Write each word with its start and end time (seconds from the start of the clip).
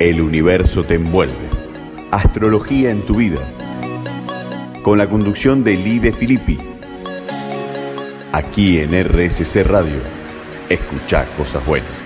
El 0.00 0.20
universo 0.20 0.82
te 0.82 0.96
envuelve. 0.96 1.48
Astrología 2.10 2.90
en 2.90 3.02
tu 3.02 3.14
vida. 3.14 3.38
Con 4.82 4.98
la 4.98 5.08
conducción 5.08 5.62
de 5.62 5.76
Lide 5.76 6.12
Filippi. 6.12 6.58
Aquí 8.32 8.80
en 8.80 8.92
RSC 8.92 9.62
Radio. 9.62 10.00
Escucha 10.68 11.24
cosas 11.36 11.64
buenas. 11.64 12.03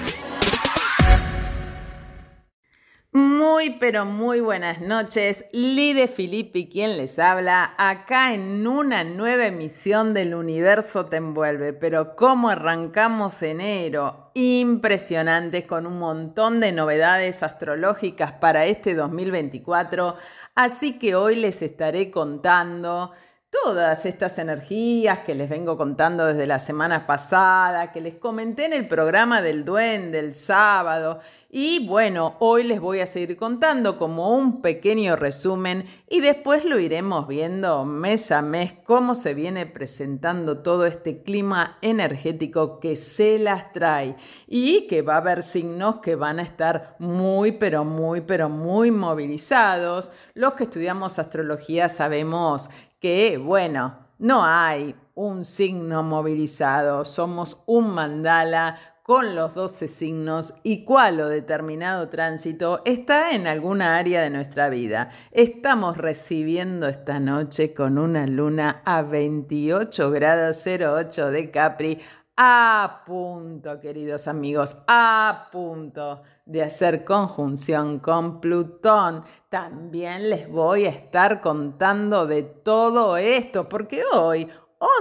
Pero 3.78 4.04
muy 4.04 4.40
buenas 4.40 4.80
noches. 4.80 5.44
Lide 5.52 6.08
Filippi, 6.08 6.68
quien 6.68 6.96
les 6.96 7.18
habla, 7.18 7.74
acá 7.78 8.34
en 8.34 8.66
una 8.66 9.04
nueva 9.04 9.46
emisión 9.46 10.14
del 10.14 10.34
Universo 10.34 11.06
Te 11.06 11.16
Envuelve. 11.16 11.72
Pero 11.72 12.16
¿cómo 12.16 12.48
arrancamos 12.48 13.40
enero? 13.42 14.30
Impresionante, 14.34 15.66
con 15.66 15.86
un 15.86 15.98
montón 15.98 16.60
de 16.60 16.72
novedades 16.72 17.42
astrológicas 17.42 18.32
para 18.32 18.66
este 18.66 18.94
2024. 18.94 20.16
Así 20.54 20.98
que 20.98 21.14
hoy 21.14 21.36
les 21.36 21.62
estaré 21.62 22.10
contando 22.10 23.12
todas 23.50 24.04
estas 24.04 24.38
energías 24.38 25.20
que 25.20 25.34
les 25.34 25.48
vengo 25.48 25.78
contando 25.78 26.26
desde 26.26 26.46
la 26.46 26.58
semana 26.58 27.06
pasada, 27.06 27.92
que 27.92 28.00
les 28.00 28.16
comenté 28.16 28.66
en 28.66 28.74
el 28.74 28.86
programa 28.86 29.40
del 29.40 29.64
duende 29.64 30.18
el 30.18 30.34
sábado. 30.34 31.20
Y 31.50 31.86
bueno, 31.86 32.36
hoy 32.40 32.62
les 32.62 32.78
voy 32.78 33.00
a 33.00 33.06
seguir 33.06 33.34
contando 33.38 33.96
como 33.96 34.36
un 34.36 34.60
pequeño 34.60 35.16
resumen 35.16 35.86
y 36.06 36.20
después 36.20 36.66
lo 36.66 36.78
iremos 36.78 37.26
viendo 37.26 37.86
mes 37.86 38.30
a 38.32 38.42
mes 38.42 38.74
cómo 38.84 39.14
se 39.14 39.32
viene 39.32 39.64
presentando 39.64 40.58
todo 40.58 40.84
este 40.84 41.22
clima 41.22 41.78
energético 41.80 42.78
que 42.80 42.96
se 42.96 43.38
las 43.38 43.72
trae 43.72 44.16
y 44.46 44.86
que 44.88 45.00
va 45.00 45.14
a 45.14 45.18
haber 45.18 45.42
signos 45.42 46.00
que 46.00 46.16
van 46.16 46.38
a 46.38 46.42
estar 46.42 46.96
muy, 46.98 47.52
pero 47.52 47.82
muy, 47.82 48.20
pero 48.20 48.50
muy 48.50 48.90
movilizados. 48.90 50.12
Los 50.34 50.52
que 50.52 50.64
estudiamos 50.64 51.18
astrología 51.18 51.88
sabemos 51.88 52.68
que, 53.00 53.38
bueno, 53.38 54.08
no 54.18 54.44
hay 54.44 54.94
un 55.14 55.44
signo 55.44 56.02
movilizado, 56.02 57.04
somos 57.04 57.64
un 57.66 57.94
mandala 57.94 58.76
con 59.08 59.34
los 59.34 59.54
12 59.54 59.88
signos 59.88 60.52
y 60.62 60.84
cuál 60.84 61.18
o 61.20 61.28
determinado 61.30 62.10
tránsito 62.10 62.82
está 62.84 63.30
en 63.30 63.46
alguna 63.46 63.96
área 63.96 64.20
de 64.20 64.28
nuestra 64.28 64.68
vida. 64.68 65.08
Estamos 65.30 65.96
recibiendo 65.96 66.86
esta 66.86 67.18
noche 67.18 67.72
con 67.72 67.96
una 67.96 68.26
luna 68.26 68.82
a 68.84 69.00
28 69.00 70.10
grados 70.10 70.62
08 70.66 71.30
de 71.30 71.50
Capri, 71.50 71.98
a 72.40 73.02
punto, 73.04 73.80
queridos 73.80 74.28
amigos, 74.28 74.76
a 74.86 75.48
punto 75.50 76.22
de 76.46 76.62
hacer 76.62 77.04
conjunción 77.04 77.98
con 77.98 78.40
Plutón. 78.40 79.24
También 79.48 80.30
les 80.30 80.48
voy 80.48 80.84
a 80.84 80.90
estar 80.90 81.40
contando 81.40 82.28
de 82.28 82.44
todo 82.44 83.16
esto, 83.16 83.68
porque 83.68 84.04
hoy, 84.12 84.48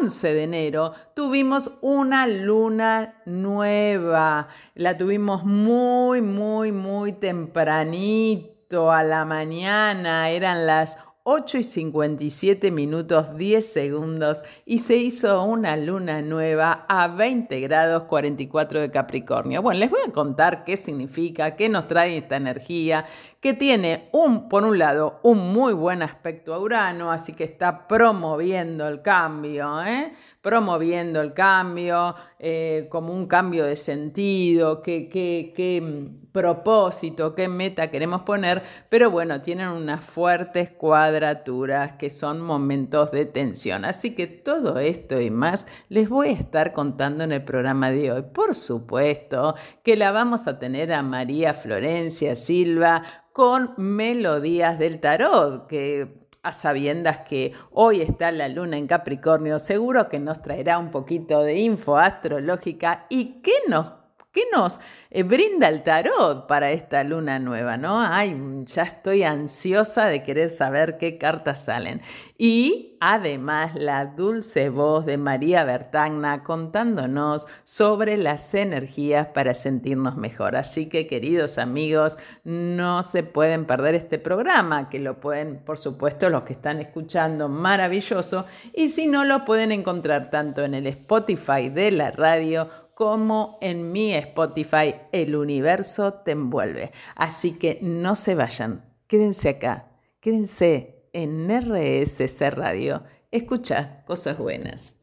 11 0.01 0.33
de 0.33 0.43
enero 0.45 0.93
tuvimos 1.13 1.77
una 1.83 2.25
luna 2.25 3.21
nueva. 3.27 4.47
La 4.73 4.97
tuvimos 4.97 5.45
muy, 5.45 6.21
muy, 6.21 6.71
muy 6.71 7.13
tempranito 7.13 8.91
a 8.91 9.03
la 9.03 9.25
mañana. 9.25 10.31
Eran 10.31 10.65
las 10.65 10.97
8 11.29 11.57
y 11.57 11.63
57 11.63 12.71
minutos 12.71 13.35
10 13.35 13.73
segundos 13.73 14.43
y 14.65 14.79
se 14.79 14.95
hizo 14.95 15.43
una 15.43 15.75
luna 15.75 16.21
nueva 16.21 16.85
a 16.87 17.09
20 17.09 17.59
grados 17.59 18.03
44 18.03 18.79
de 18.79 18.91
Capricornio. 18.91 19.61
Bueno, 19.61 19.81
les 19.81 19.89
voy 19.89 19.99
a 20.07 20.11
contar 20.13 20.63
qué 20.63 20.77
significa, 20.77 21.57
qué 21.57 21.67
nos 21.67 21.85
trae 21.85 22.15
esta 22.15 22.37
energía, 22.37 23.03
que 23.41 23.53
tiene 23.53 24.09
un, 24.13 24.49
por 24.49 24.63
un 24.63 24.79
lado, 24.79 25.19
un 25.23 25.53
muy 25.53 25.73
buen 25.73 26.01
aspecto 26.01 26.53
a 26.53 26.59
Urano, 26.59 27.11
así 27.11 27.33
que 27.33 27.43
está 27.43 27.87
promoviendo 27.87 28.87
el 28.87 29.01
cambio, 29.01 29.83
¿eh? 29.83 30.11
promoviendo 30.47 31.19
el 31.19 31.33
cambio, 31.33 32.15
eh, 32.39 32.87
como 32.89 33.13
un 33.13 33.27
cambio 33.27 33.65
de 33.65 33.75
sentido, 33.75 34.81
qué, 34.81 35.09
qué, 35.09 35.81
mm, 35.81 36.31
propósito, 36.31 37.35
qué 37.35 37.47
meta 37.47 37.91
queremos 37.91 38.21
poner, 38.21 38.61
pero 38.89 39.11
bueno, 39.11 39.41
tienen 39.41 39.67
unas 39.69 39.99
fuertes 40.01 40.69
cuadraturas 40.69 41.93
que 41.93 42.09
son 42.09 42.39
momentos 42.41 43.11
de 43.11 43.25
tensión. 43.25 43.83
Así 43.85 44.11
que 44.15 44.27
todo 44.27 44.79
esto 44.79 45.19
y 45.19 45.31
más 45.31 45.67
les 45.89 46.07
voy 46.07 46.29
a 46.29 46.31
estar 46.31 46.73
contando 46.73 47.23
en 47.23 47.31
el 47.31 47.43
programa 47.43 47.91
de 47.91 48.11
hoy. 48.11 48.21
Por 48.21 48.55
supuesto 48.55 49.55
que 49.83 49.97
la 49.97 50.11
vamos 50.11 50.47
a 50.47 50.59
tener 50.59 50.93
a 50.93 51.01
María 51.01 51.53
Florencia 51.53 52.35
Silva 52.37 53.01
con 53.37 53.75
Melodías 53.77 54.79
del 54.79 54.99
Tarot, 54.99 55.67
que 55.67 56.25
a 56.41 56.51
sabiendas 56.51 57.19
que 57.19 57.53
hoy 57.69 58.01
está 58.01 58.31
la 58.31 58.47
luna 58.47 58.77
en 58.77 58.87
Capricornio, 58.87 59.59
seguro 59.59 60.09
que 60.09 60.17
nos 60.17 60.41
traerá 60.41 60.79
un 60.79 60.89
poquito 60.89 61.43
de 61.43 61.59
info 61.59 61.97
astrológica 61.97 63.05
y 63.11 63.43
qué 63.43 63.53
nos, 63.69 63.91
qué 64.37 64.43
nos 64.55 64.79
eh, 65.09 65.23
brinda 65.23 65.67
el 65.67 65.81
tarot 65.81 66.45
para 66.45 66.69
esta 66.69 67.03
luna 67.03 67.39
nueva, 67.39 67.75
¿no? 67.75 67.99
Ay, 67.99 68.37
ya 68.65 68.83
estoy 68.83 69.23
ansiosa 69.23 70.05
de 70.05 70.21
querer 70.21 70.51
saber 70.51 70.99
qué 70.99 71.17
cartas 71.17 71.65
salen. 71.65 72.01
Y 72.37 72.97
además 72.99 73.73
la 73.73 74.05
dulce 74.05 74.69
voz 74.69 75.07
de 75.07 75.17
María 75.17 75.63
Bertagna 75.63 76.43
contándonos 76.43 77.47
sobre 77.63 78.15
las 78.17 78.53
energías 78.53 79.27
para 79.27 79.55
sentirnos 79.55 80.17
mejor. 80.17 80.55
Así 80.55 80.87
que 80.87 81.07
queridos 81.07 81.57
amigos, 81.57 82.19
no 82.43 83.01
se 83.01 83.23
pueden 83.23 83.65
perder 83.65 83.95
este 83.95 84.19
programa, 84.19 84.87
que 84.87 84.99
lo 84.99 85.19
pueden, 85.19 85.63
por 85.65 85.79
supuesto, 85.79 86.29
los 86.29 86.43
que 86.43 86.53
están 86.53 86.79
escuchando, 86.79 87.49
maravilloso. 87.49 88.45
Y 88.71 88.89
si 88.89 89.07
no, 89.07 89.25
lo 89.25 89.45
pueden 89.45 89.71
encontrar 89.71 90.29
tanto 90.29 90.63
en 90.63 90.75
el 90.75 90.85
Spotify 90.85 91.69
de 91.69 91.89
la 91.89 92.11
radio 92.11 92.67
como 92.97 93.59
en 93.61 93.91
mi 93.91 94.11
Spotify 94.15 94.95
El 95.11 95.35
universo 95.35 96.13
te 96.13 96.31
envuelve. 96.31 96.89
Así 97.15 97.55
que 97.59 97.77
no 97.83 98.15
se 98.15 98.33
vayan, 98.33 98.91
quédense 99.05 99.49
acá, 99.49 99.91
quédense 100.19 101.07
en 101.13 101.47
RSC 101.47 102.49
Radio. 102.49 103.03
Escucha 103.29 104.03
cosas 104.03 104.39
buenas. 104.39 104.95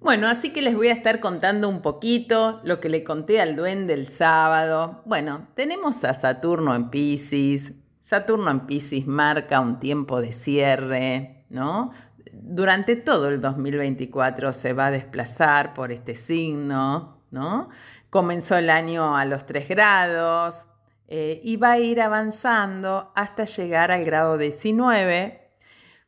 Bueno, 0.00 0.26
así 0.26 0.52
que 0.52 0.60
les 0.60 0.74
voy 0.74 0.88
a 0.88 0.92
estar 0.92 1.20
contando 1.20 1.68
un 1.68 1.80
poquito 1.80 2.60
lo 2.64 2.80
que 2.80 2.88
le 2.88 3.04
conté 3.04 3.40
al 3.40 3.54
duende 3.54 3.94
el 3.94 4.08
sábado. 4.08 5.02
Bueno, 5.06 5.46
tenemos 5.54 6.02
a 6.02 6.14
Saturno 6.14 6.74
en 6.74 6.90
Pisces, 6.90 7.72
Saturno 8.12 8.50
en 8.50 8.66
Pisces 8.66 9.06
marca 9.06 9.58
un 9.60 9.78
tiempo 9.78 10.20
de 10.20 10.34
cierre, 10.34 11.46
¿no? 11.48 11.92
Durante 12.30 12.94
todo 12.94 13.30
el 13.30 13.40
2024 13.40 14.52
se 14.52 14.74
va 14.74 14.88
a 14.88 14.90
desplazar 14.90 15.72
por 15.72 15.90
este 15.92 16.14
signo, 16.14 17.22
¿no? 17.30 17.70
Comenzó 18.10 18.58
el 18.58 18.68
año 18.68 19.16
a 19.16 19.24
los 19.24 19.46
3 19.46 19.66
grados 19.66 20.66
eh, 21.08 21.40
y 21.42 21.56
va 21.56 21.70
a 21.70 21.78
ir 21.78 22.02
avanzando 22.02 23.12
hasta 23.14 23.46
llegar 23.46 23.90
al 23.90 24.04
grado 24.04 24.36
19. 24.36 25.48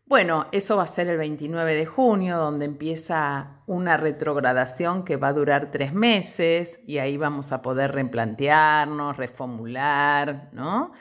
Bueno, 0.04 0.48
eso 0.52 0.76
va 0.76 0.82
a 0.82 0.86
ser 0.86 1.08
el 1.08 1.16
29 1.16 1.74
de 1.74 1.86
junio, 1.86 2.36
donde 2.36 2.66
empieza 2.66 3.62
una 3.66 3.96
retrogradación 3.96 5.06
que 5.06 5.16
va 5.16 5.28
a 5.28 5.32
durar 5.32 5.70
tres 5.70 5.94
meses 5.94 6.80
y 6.86 6.98
ahí 6.98 7.16
vamos 7.16 7.50
a 7.52 7.62
poder 7.62 7.92
replantearnos, 7.92 9.16
reformular, 9.16 10.50
¿no? 10.52 10.92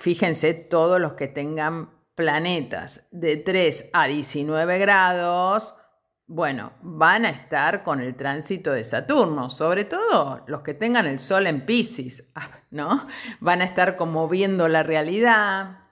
Fíjense 0.00 0.54
todos 0.54 0.98
los 0.98 1.12
que 1.12 1.28
tengan 1.28 1.90
planetas 2.14 3.06
de 3.12 3.36
3 3.36 3.90
a 3.92 4.06
19 4.06 4.78
grados, 4.78 5.76
bueno, 6.26 6.72
van 6.80 7.26
a 7.26 7.28
estar 7.28 7.82
con 7.82 8.00
el 8.00 8.16
tránsito 8.16 8.72
de 8.72 8.82
Saturno, 8.82 9.50
sobre 9.50 9.84
todo 9.84 10.42
los 10.46 10.62
que 10.62 10.72
tengan 10.72 11.06
el 11.06 11.18
Sol 11.18 11.46
en 11.46 11.66
Pisces, 11.66 12.32
¿no? 12.70 13.06
Van 13.40 13.60
a 13.60 13.64
estar 13.64 13.98
como 13.98 14.26
viendo 14.26 14.68
la 14.68 14.82
realidad. 14.82 15.90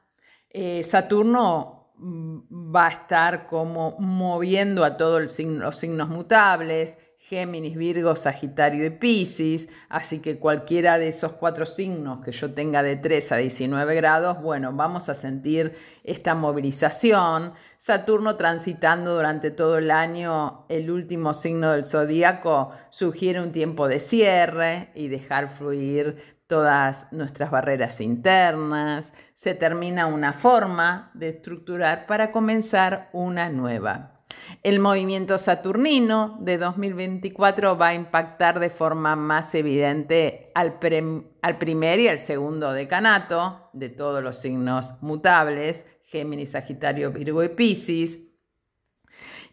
Eh, 0.48 0.82
Saturno 0.84 1.92
mm, 1.98 2.74
va 2.74 2.86
a 2.86 2.90
estar 2.90 3.46
como 3.46 3.94
moviendo 3.98 4.84
a 4.84 4.96
todos 4.96 5.20
los 5.20 5.76
signos 5.76 6.08
mutables, 6.08 6.96
Géminis, 7.28 7.76
Virgo, 7.76 8.16
Sagitario 8.16 8.86
y 8.86 8.90
Piscis, 8.90 9.68
así 9.90 10.20
que 10.22 10.38
cualquiera 10.38 10.96
de 10.96 11.08
esos 11.08 11.32
cuatro 11.32 11.66
signos 11.66 12.24
que 12.24 12.32
yo 12.32 12.54
tenga 12.54 12.82
de 12.82 12.96
3 12.96 13.32
a 13.32 13.36
19 13.36 13.94
grados, 13.96 14.40
bueno, 14.40 14.72
vamos 14.72 15.10
a 15.10 15.14
sentir 15.14 15.74
esta 16.04 16.34
movilización. 16.34 17.52
Saturno 17.76 18.36
transitando 18.36 19.14
durante 19.14 19.50
todo 19.50 19.76
el 19.76 19.90
año 19.90 20.64
el 20.70 20.90
último 20.90 21.34
signo 21.34 21.72
del 21.72 21.84
zodíaco 21.84 22.70
sugiere 22.88 23.42
un 23.42 23.52
tiempo 23.52 23.88
de 23.88 24.00
cierre 24.00 24.90
y 24.94 25.08
dejar 25.08 25.50
fluir 25.50 26.38
todas 26.46 27.12
nuestras 27.12 27.50
barreras 27.50 28.00
internas, 28.00 29.12
se 29.34 29.54
termina 29.54 30.06
una 30.06 30.32
forma 30.32 31.10
de 31.12 31.28
estructurar 31.28 32.06
para 32.06 32.32
comenzar 32.32 33.10
una 33.12 33.50
nueva. 33.50 34.17
El 34.62 34.80
movimiento 34.80 35.38
saturnino 35.38 36.38
de 36.40 36.58
2024 36.58 37.76
va 37.76 37.88
a 37.88 37.94
impactar 37.94 38.60
de 38.60 38.70
forma 38.70 39.16
más 39.16 39.54
evidente 39.54 40.50
al, 40.54 40.78
primer 40.78 42.00
y 42.00 42.08
al 42.08 42.18
segundo 42.18 42.72
decanato 42.72 43.70
de 43.72 43.88
todos 43.88 44.22
los 44.22 44.38
signos 44.38 45.02
mutables, 45.02 45.86
Géminis, 46.04 46.52
Sagitario, 46.52 47.12
Virgo 47.12 47.42
y 47.42 47.48
Piscis. 47.50 48.18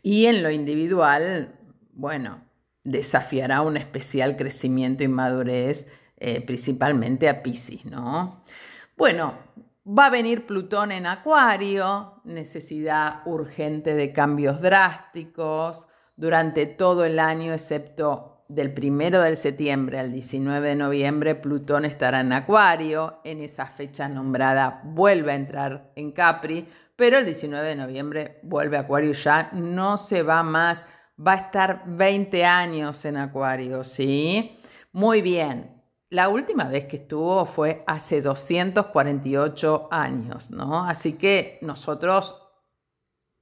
Y 0.01 0.25
en 0.25 0.43
lo 0.43 0.51
individual, 0.51 1.59
bueno, 1.93 2.43
desafiará 2.83 3.61
un 3.61 3.77
especial 3.77 4.37
crecimiento 4.37 5.03
y 5.03 5.07
madurez, 5.07 5.87
eh, 6.17 6.41
principalmente 6.41 7.27
a 7.27 7.43
Piscis, 7.43 7.85
¿no? 7.85 8.43
Bueno, 8.95 9.37
Va 9.87 10.07
a 10.07 10.09
venir 10.09 10.47
Plutón 10.47 10.91
en 10.91 11.05
Acuario, 11.05 12.19
necesidad 12.23 13.21
urgente 13.25 13.93
de 13.93 14.11
cambios 14.11 14.59
drásticos 14.59 15.87
durante 16.15 16.65
todo 16.65 17.05
el 17.05 17.19
año, 17.19 17.53
excepto 17.53 18.45
del 18.47 18.73
primero 18.73 19.21
de 19.21 19.35
septiembre 19.35 19.99
al 19.99 20.11
19 20.11 20.69
de 20.69 20.75
noviembre, 20.75 21.35
Plutón 21.35 21.85
estará 21.85 22.21
en 22.21 22.33
Acuario. 22.33 23.19
En 23.23 23.41
esa 23.41 23.67
fecha 23.67 24.09
nombrada 24.09 24.81
vuelve 24.85 25.33
a 25.33 25.35
entrar 25.35 25.91
en 25.95 26.11
Capri, 26.11 26.67
pero 26.95 27.19
el 27.19 27.25
19 27.25 27.67
de 27.67 27.75
noviembre 27.75 28.39
vuelve 28.41 28.77
a 28.77 28.81
Acuario 28.81 29.11
ya, 29.11 29.51
no 29.53 29.97
se 29.97 30.23
va 30.23 30.41
más, 30.41 30.83
va 31.15 31.33
a 31.33 31.37
estar 31.37 31.83
20 31.85 32.43
años 32.43 33.05
en 33.05 33.17
Acuario, 33.17 33.83
¿sí? 33.83 34.57
Muy 34.93 35.21
bien, 35.21 35.74
la 36.15 36.29
última 36.29 36.63
vez 36.69 36.85
que 36.85 36.95
estuvo 36.95 37.45
fue 37.45 37.83
hace 37.87 38.21
248 38.21 39.89
años, 39.91 40.49
¿no? 40.49 40.85
Así 40.85 41.17
que 41.17 41.59
nosotros, 41.61 42.41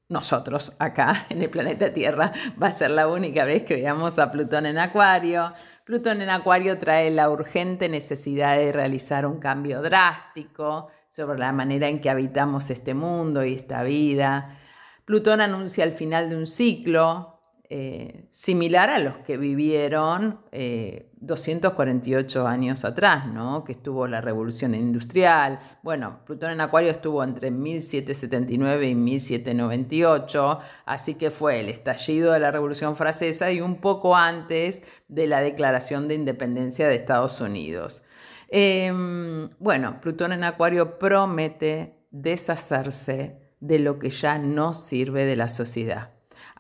nosotros 0.10 0.76
acá 0.80 1.28
en 1.30 1.44
el 1.44 1.52
planeta 1.52 1.94
Tierra, 1.94 2.34
va 2.62 2.68
a 2.68 2.72
ser 2.72 2.90
la 2.90 3.08
única 3.08 3.46
vez 3.46 3.62
que 3.64 3.76
veamos 3.76 4.18
a 4.18 4.32
Plutón 4.32 4.66
en 4.66 4.80
Acuario. 4.80 5.54
Plutón 5.86 6.24
en 6.24 6.32
Acuario 6.32 6.80
trae 6.80 7.12
la 7.12 7.30
urgente 7.30 7.88
necesidad 7.90 8.58
de 8.58 8.72
realizar 8.72 9.28
un 9.28 9.40
cambio 9.40 9.84
drástico 9.84 10.88
sobre 11.08 11.38
la 11.38 11.52
manera 11.52 11.88
en 11.88 12.02
que 12.02 12.10
habitamos 12.10 12.72
este 12.72 12.96
mundo 12.96 13.46
y 13.46 13.54
esta 13.54 13.84
vida. 13.84 14.58
Plutón 15.06 15.42
anuncia 15.42 15.84
el 15.84 15.92
final 15.92 16.28
de 16.28 16.38
un 16.38 16.48
ciclo, 16.48 17.33
eh, 17.70 18.26
similar 18.30 18.90
a 18.90 19.00
los 19.00 19.18
que 19.20 19.38
vivieron 19.38 20.40
248 20.52 22.42
eh, 22.44 22.48
años 22.48 22.84
atrás, 22.84 23.26
¿no? 23.26 23.64
que 23.64 23.72
estuvo 23.72 24.06
la 24.06 24.20
revolución 24.20 24.76
industrial. 24.76 25.60
Bueno, 25.82 26.20
Plutón 26.26 26.52
en 26.52 26.62
Acuario 26.62 26.92
estuvo 26.92 27.24
entre 27.24 27.52
1779 27.52 28.90
y 28.90 28.96
1798, 28.96 30.60
así 30.86 31.16
que 31.16 31.32
fue 31.32 31.62
el 31.62 31.70
estallido 31.70 32.34
de 32.34 32.42
la 32.42 32.52
revolución 32.52 32.98
francesa 32.98 33.50
y 33.50 33.62
un 33.62 33.78
poco 33.78 34.16
antes 34.16 34.84
de 35.08 35.28
la 35.28 35.42
declaración 35.42 36.08
de 36.08 36.16
independencia 36.16 36.88
de 36.88 36.96
Estados 36.96 37.40
Unidos. 37.40 38.04
Em, 38.50 39.50
bueno, 39.58 40.00
Plutón 40.02 40.34
en 40.34 40.44
Acuario 40.44 41.00
promete 41.00 41.96
deshacerse 42.12 43.40
de 43.62 43.80
lo 43.80 43.98
que 43.98 44.10
ya 44.10 44.38
no 44.38 44.74
sirve 44.74 45.26
de 45.26 45.38
la 45.38 45.48
sociedad. 45.48 46.12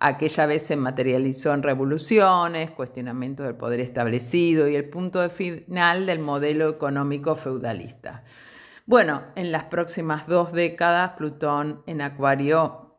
Aquella 0.05 0.47
vez 0.47 0.63
se 0.63 0.75
materializó 0.75 1.53
en 1.53 1.63
revoluciones, 1.63 2.71
cuestionamiento 2.71 3.43
del 3.43 3.55
poder 3.55 3.79
establecido 3.79 4.67
y 4.67 4.75
el 4.75 4.89
punto 4.89 5.29
final 5.29 6.05
del 6.05 6.19
modelo 6.19 6.67
económico 6.67 7.37
feudalista. 7.37 8.21
Bueno, 8.85 9.21
en 9.37 9.53
las 9.53 9.63
próximas 9.63 10.27
dos 10.27 10.51
décadas, 10.51 11.11
Plutón 11.11 11.83
en 11.85 12.01
Acuario 12.01 12.97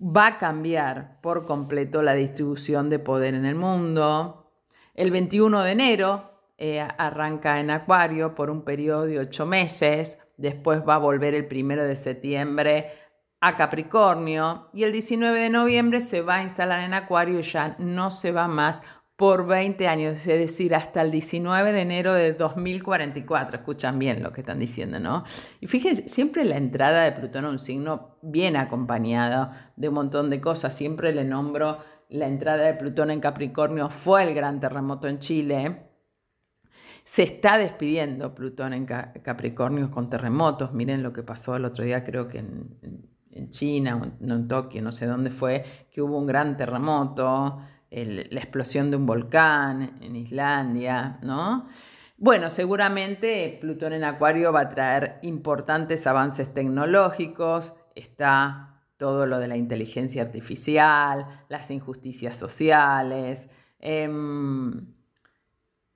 va 0.00 0.26
a 0.26 0.38
cambiar 0.38 1.20
por 1.20 1.46
completo 1.46 2.02
la 2.02 2.14
distribución 2.14 2.90
de 2.90 2.98
poder 2.98 3.34
en 3.34 3.44
el 3.44 3.54
mundo. 3.54 4.50
El 4.96 5.12
21 5.12 5.62
de 5.62 5.70
enero 5.70 6.30
eh, 6.58 6.80
arranca 6.80 7.60
en 7.60 7.70
Acuario 7.70 8.34
por 8.34 8.50
un 8.50 8.62
periodo 8.62 9.06
de 9.06 9.20
ocho 9.20 9.46
meses, 9.46 10.32
después 10.36 10.80
va 10.80 10.96
a 10.96 10.98
volver 10.98 11.34
el 11.34 11.46
primero 11.46 11.84
de 11.84 11.94
septiembre 11.94 12.90
a 13.40 13.56
Capricornio 13.56 14.68
y 14.74 14.82
el 14.82 14.92
19 14.92 15.38
de 15.40 15.50
noviembre 15.50 16.00
se 16.00 16.20
va 16.20 16.36
a 16.36 16.42
instalar 16.42 16.80
en 16.80 16.92
Acuario 16.92 17.38
y 17.38 17.42
ya 17.42 17.74
no 17.78 18.10
se 18.10 18.32
va 18.32 18.48
más 18.48 18.82
por 19.16 19.46
20 19.46 19.86
años, 19.86 20.14
es 20.14 20.26
decir, 20.26 20.74
hasta 20.74 21.02
el 21.02 21.10
19 21.10 21.72
de 21.72 21.80
enero 21.80 22.14
de 22.14 22.32
2044. 22.32 23.58
Escuchan 23.58 23.98
bien 23.98 24.22
lo 24.22 24.32
que 24.32 24.40
están 24.40 24.58
diciendo, 24.58 24.98
¿no? 24.98 25.24
Y 25.60 25.66
fíjense, 25.66 26.08
siempre 26.08 26.44
la 26.44 26.56
entrada 26.56 27.04
de 27.04 27.12
Plutón 27.12 27.44
a 27.44 27.50
un 27.50 27.58
signo 27.58 28.18
viene 28.22 28.58
acompañada 28.58 29.72
de 29.76 29.88
un 29.88 29.94
montón 29.94 30.30
de 30.30 30.40
cosas. 30.40 30.74
Siempre 30.74 31.12
le 31.12 31.24
nombro 31.24 31.78
la 32.08 32.28
entrada 32.28 32.64
de 32.64 32.74
Plutón 32.74 33.10
en 33.10 33.20
Capricornio 33.20 33.90
fue 33.90 34.22
el 34.22 34.34
gran 34.34 34.58
terremoto 34.58 35.06
en 35.06 35.18
Chile. 35.18 35.86
Se 37.04 37.22
está 37.22 37.58
despidiendo 37.58 38.34
Plutón 38.34 38.72
en 38.72 38.86
Capricornio 38.86 39.90
con 39.90 40.08
terremotos. 40.08 40.72
Miren 40.72 41.02
lo 41.02 41.12
que 41.12 41.22
pasó 41.22 41.56
el 41.56 41.66
otro 41.66 41.84
día, 41.84 42.04
creo 42.04 42.26
que 42.26 42.38
en 42.38 43.10
en 43.32 43.50
China, 43.50 44.14
no 44.20 44.34
en 44.34 44.48
Tokio, 44.48 44.82
no 44.82 44.92
sé 44.92 45.06
dónde 45.06 45.30
fue, 45.30 45.64
que 45.90 46.02
hubo 46.02 46.18
un 46.18 46.26
gran 46.26 46.56
terremoto, 46.56 47.60
la 47.90 48.40
explosión 48.40 48.90
de 48.90 48.96
un 48.96 49.06
volcán 49.06 49.98
en 50.00 50.16
Islandia, 50.16 51.18
¿no? 51.22 51.66
Bueno, 52.16 52.50
seguramente 52.50 53.56
Plutón 53.60 53.94
en 53.94 54.04
Acuario 54.04 54.52
va 54.52 54.60
a 54.60 54.68
traer 54.68 55.18
importantes 55.22 56.06
avances 56.06 56.52
tecnológicos, 56.52 57.72
está 57.94 58.70
todo 58.98 59.24
lo 59.24 59.38
de 59.38 59.48
la 59.48 59.56
inteligencia 59.56 60.20
artificial, 60.20 61.44
las 61.48 61.70
injusticias 61.70 62.36
sociales. 62.36 63.48
Em, 63.78 64.92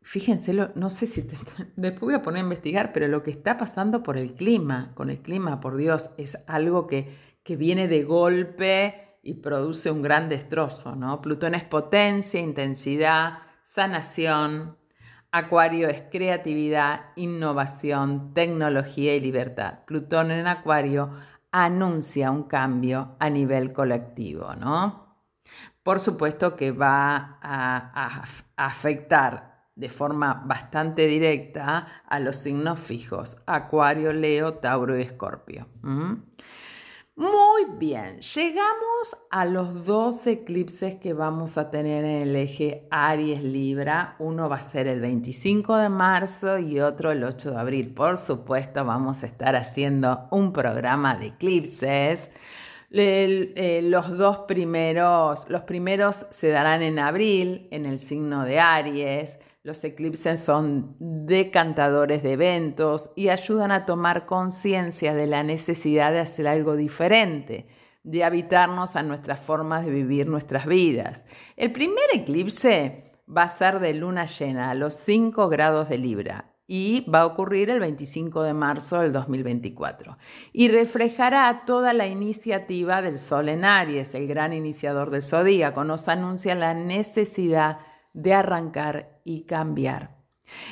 fíjense, 0.04 0.52
no 0.74 0.90
sé 0.90 1.06
si 1.06 1.22
después 1.76 2.00
voy 2.00 2.14
a 2.14 2.22
poner 2.22 2.42
a 2.42 2.44
investigar, 2.44 2.92
pero 2.92 3.08
lo 3.08 3.22
que 3.22 3.30
está 3.30 3.56
pasando 3.56 4.02
por 4.02 4.16
el 4.16 4.34
clima, 4.34 4.92
con 4.94 5.10
el 5.10 5.20
clima, 5.20 5.60
por 5.60 5.76
Dios, 5.76 6.14
es 6.18 6.44
algo 6.46 6.86
que, 6.86 7.12
que 7.42 7.56
viene 7.56 7.88
de 7.88 8.04
golpe 8.04 9.18
y 9.22 9.34
produce 9.34 9.90
un 9.90 10.02
gran 10.02 10.28
destrozo, 10.28 10.94
¿no? 10.94 11.20
Plutón 11.20 11.54
es 11.54 11.64
potencia, 11.64 12.38
intensidad, 12.38 13.38
sanación. 13.62 14.76
Acuario 15.32 15.88
es 15.88 16.02
creatividad, 16.12 17.06
innovación, 17.16 18.34
tecnología 18.34 19.16
y 19.16 19.20
libertad. 19.20 19.80
Plutón 19.86 20.30
en 20.30 20.46
Acuario 20.46 21.10
anuncia 21.50 22.30
un 22.30 22.44
cambio 22.44 23.16
a 23.18 23.30
nivel 23.30 23.72
colectivo, 23.72 24.54
¿no? 24.54 25.16
Por 25.82 25.98
supuesto 25.98 26.54
que 26.56 26.73
va 26.73 27.38
a 27.42 28.25
afectar 28.56 29.53
de 29.76 29.88
forma 29.88 30.43
bastante 30.47 31.07
directa 31.07 31.87
a 32.07 32.21
los 32.21 32.37
signos 32.37 32.78
fijos, 32.81 33.43
Acuario, 33.47 34.12
Leo, 34.12 34.54
Tauro 34.54 34.99
y 34.99 35.02
Escorpio. 35.02 35.66
Muy 37.16 37.66
bien, 37.78 38.21
llegamos 38.21 39.26
a 39.31 39.45
los 39.45 39.87
dos 39.87 40.26
eclipses 40.26 40.97
que 40.97 41.12
vamos 41.12 41.57
a 41.57 41.71
tener 41.71 42.04
en 42.04 42.23
el 42.23 42.35
eje 42.35 42.88
Aries-Libra. 42.90 44.16
Uno 44.19 44.49
va 44.49 44.57
a 44.57 44.61
ser 44.61 44.88
el 44.88 45.00
25 45.00 45.76
de 45.76 45.88
marzo 45.90 46.59
y 46.59 46.81
otro 46.81 47.12
el 47.12 47.23
8 47.23 47.52
de 47.52 47.57
abril. 47.57 47.95
Por 47.95 48.16
supuesto, 48.16 48.85
vamos 48.85 49.23
a 49.23 49.26
estar 49.26 49.54
haciendo 49.54 50.26
un 50.33 50.52
programa 50.52 51.14
de 51.14 51.26
eclipses. 51.26 52.31
Eh, 52.90 53.81
los 53.85 54.16
dos 54.19 54.38
primeros, 54.49 55.49
los 55.49 55.62
primeros 55.62 56.26
se 56.31 56.49
darán 56.49 56.83
en 56.83 56.99
abril 56.99 57.69
en 57.71 57.87
el 57.87 58.00
signo 58.00 58.45
de 58.45 58.59
Aries. 58.59 59.38
Los 59.64 59.83
eclipses 59.83 60.40
son 60.40 60.94
decantadores 60.99 62.23
de 62.23 62.33
eventos 62.33 63.12
y 63.16 63.30
ayudan 63.30 63.71
a 63.73 63.87
tomar 63.87 64.26
conciencia 64.26 65.14
de 65.14 65.26
la 65.26 65.42
necesidad 65.42 66.12
de 66.12 66.18
hacer 66.18 66.47
algo 66.49 66.76
diferente, 66.76 67.66
de 68.02 68.25
habitarnos 68.25 68.94
a 68.94 69.02
nuestras 69.02 69.40
formas 69.40 69.87
de 69.87 69.90
vivir 69.90 70.28
nuestras 70.28 70.66
vidas. 70.66 71.25
El 71.56 71.73
primer 71.73 72.04
eclipse 72.12 73.04
va 73.26 73.44
a 73.44 73.49
ser 73.49 73.78
de 73.80 73.94
luna 73.94 74.26
llena 74.26 74.68
a 74.68 74.75
los 74.75 74.92
5 74.92 75.49
grados 75.49 75.88
de 75.88 75.97
Libra 75.97 76.52
y 76.66 77.09
va 77.09 77.23
a 77.23 77.26
ocurrir 77.26 77.71
el 77.71 77.80
25 77.80 78.42
de 78.42 78.52
marzo 78.52 79.00
del 79.00 79.14
2024 79.14 80.18
y 80.52 80.68
reflejará 80.68 81.62
toda 81.64 81.94
la 81.94 82.06
iniciativa 82.06 83.00
del 83.00 83.18
Sol 83.18 83.49
en 83.49 83.64
Aries, 83.64 84.14
el 84.14 84.26
gran 84.26 84.52
iniciador 84.52 85.09
del 85.09 85.23
zodíaco. 85.23 85.85
Nos 85.85 86.09
anuncia 86.09 86.54
la 86.54 86.75
necesidad 86.75 87.78
de 87.78 87.93
arrancar 88.33 89.21
y 89.25 89.42
cambiar. 89.42 90.14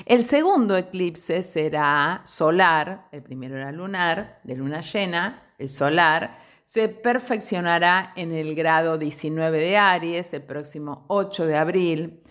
El 0.06 0.22
segundo 0.22 0.76
eclipse 0.76 1.42
será 1.42 2.22
solar, 2.24 3.08
el 3.10 3.22
primero 3.22 3.56
era 3.56 3.72
lunar, 3.72 4.40
de 4.44 4.56
luna 4.56 4.80
llena, 4.80 5.54
el 5.58 5.68
solar, 5.68 6.38
se 6.64 6.88
perfeccionará 6.88 8.12
en 8.16 8.32
el 8.32 8.54
grado 8.54 8.96
19 8.96 9.58
de 9.58 9.76
Aries 9.76 10.32
el 10.32 10.42
próximo 10.42 11.04
8 11.08 11.46
de 11.46 11.56
abril 11.56 12.22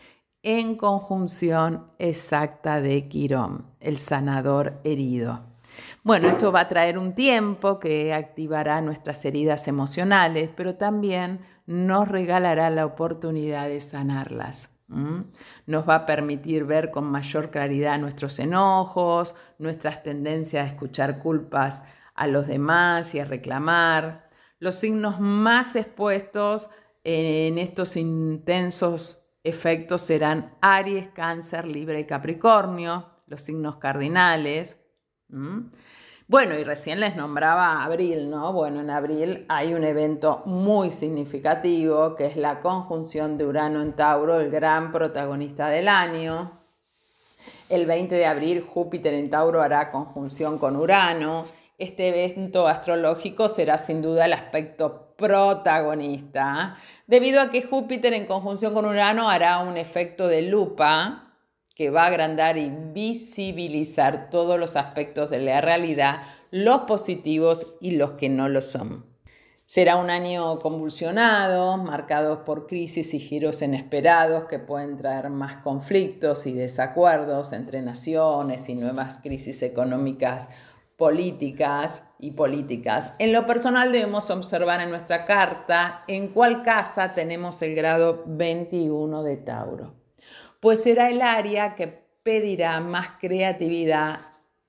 en 0.44 0.75
conjunción 0.75 1.91
exacta 2.00 2.82
de 2.82 3.08
Quirón, 3.08 3.68
el 3.80 3.98
sanador 3.98 4.82
herido. 4.84 5.51
Bueno, 6.03 6.30
esto 6.30 6.51
va 6.51 6.62
a 6.62 6.68
traer 6.68 6.98
un 6.98 7.12
tiempo 7.12 7.80
que 7.80 8.13
activará 8.13 8.82
nuestras 8.82 9.24
heridas 9.25 9.68
emocionales, 9.68 10.50
pero 10.56 10.75
también 10.75 11.41
nos 11.68 12.08
regalará 12.08 12.70
la 12.70 12.86
oportunidad 12.86 13.68
de 13.68 13.80
sanarlas. 13.80 14.71
Nos 15.65 15.88
va 15.88 15.95
a 15.95 16.05
permitir 16.05 16.65
ver 16.65 16.91
con 16.91 17.05
mayor 17.05 17.50
claridad 17.50 17.98
nuestros 17.98 18.39
enojos, 18.39 19.36
nuestras 19.57 20.03
tendencias 20.03 20.65
a 20.65 20.69
escuchar 20.69 21.19
culpas 21.19 21.83
a 22.13 22.27
los 22.27 22.48
demás 22.48 23.15
y 23.15 23.19
a 23.19 23.25
reclamar. 23.25 24.29
Los 24.60 24.75
signos 24.75 25.19
más 25.19 25.75
expuestos 25.75 26.69
en 27.03 27.57
estos 27.57 27.95
intensos 27.95 29.39
efectos 29.43 30.01
serán 30.01 30.55
Aries, 30.62 31.07
Cáncer, 31.10 31.65
Libra 31.65 32.00
y 32.00 32.05
Capricornio, 32.05 33.10
los 33.27 33.41
signos 33.41 33.77
cardinales. 33.77 34.86
Bueno, 36.32 36.58
y 36.58 36.64
recién 36.64 37.02
les 37.02 37.18
nombraba 37.18 37.84
abril, 37.84 38.30
¿no? 38.30 38.54
Bueno, 38.54 38.80
en 38.80 38.90
abril 38.90 39.46
hay 39.50 39.74
un 39.74 39.84
evento 39.84 40.44
muy 40.46 40.90
significativo 40.90 42.16
que 42.16 42.26
es 42.26 42.38
la 42.38 42.62
conjunción 42.62 43.38
de 43.38 43.46
Urano 43.46 43.82
en 43.82 43.92
Tauro, 43.98 44.40
el 44.40 44.50
gran 44.50 44.94
protagonista 44.94 45.68
del 45.68 45.90
año. 45.90 46.58
El 47.68 47.86
20 47.86 48.16
de 48.16 48.26
abril 48.26 48.62
Júpiter 48.62 49.14
en 49.14 49.30
Tauro 49.30 49.62
hará 49.62 49.92
conjunción 49.92 50.58
con 50.58 50.78
Urano 50.78 51.44
este 51.82 52.10
evento 52.10 52.68
astrológico 52.68 53.50
será 53.50 53.80
sin 53.80 54.04
duda 54.04 54.26
el 54.26 54.34
aspecto 54.34 55.16
protagonista, 55.18 56.78
debido 57.08 57.42
a 57.42 57.50
que 57.50 57.64
Júpiter 57.64 58.14
en 58.14 58.28
conjunción 58.28 58.76
con 58.76 58.86
Urano 58.86 59.28
hará 59.28 59.58
un 59.60 59.78
efecto 59.78 60.28
de 60.28 60.44
lupa 60.44 61.31
que 61.75 61.90
va 61.90 62.04
a 62.04 62.08
agrandar 62.08 62.58
y 62.58 62.70
visibilizar 62.70 64.30
todos 64.30 64.60
los 64.60 64.75
aspectos 64.75 65.30
de 65.30 65.40
la 65.40 65.62
realidad, 65.62 66.22
los 66.51 66.82
positivos 66.82 67.75
y 67.80 67.92
los 67.92 68.12
que 68.13 68.30
no 68.30 68.50
lo 68.50 68.62
son. 68.62 69.06
Será 69.66 69.96
un 69.96 70.10
año 70.10 70.60
convulsionado, 70.60 71.78
marcado 71.78 72.44
por 72.44 72.68
crisis 72.68 73.13
y 73.13 73.20
giros 73.20 73.62
inesperados 73.62 74.46
que 74.46 74.60
pueden 74.60 74.98
traer 74.98 75.30
más 75.30 75.63
conflictos 75.63 76.46
y 76.46 76.51
desacuerdos 76.51 77.54
entre 77.54 77.82
naciones 77.82 78.68
y 78.68 78.75
nuevas 78.75 79.20
crisis 79.20 79.63
económicas 79.63 80.50
políticas 81.01 82.04
y 82.20 82.30
políticas. 82.30 83.16
En 83.18 83.34
lo 83.34 83.48
personal 83.48 83.92
debemos 83.92 84.30
observar 84.30 84.82
en 84.82 84.92
nuestra 84.92 85.25
carta 85.25 86.04
en 86.08 86.28
cuál 86.28 86.62
casa 86.62 87.10
tenemos 87.10 87.60
el 87.63 87.74
grado 87.74 88.24
21 88.28 89.24
de 89.24 89.38
Tauro, 89.38 89.96
pues 90.62 90.84
será 90.84 91.10
el 91.10 91.22
área 91.22 91.75
que 91.75 91.88
pedirá 92.24 92.80
más 92.80 93.10
creatividad 93.20 94.20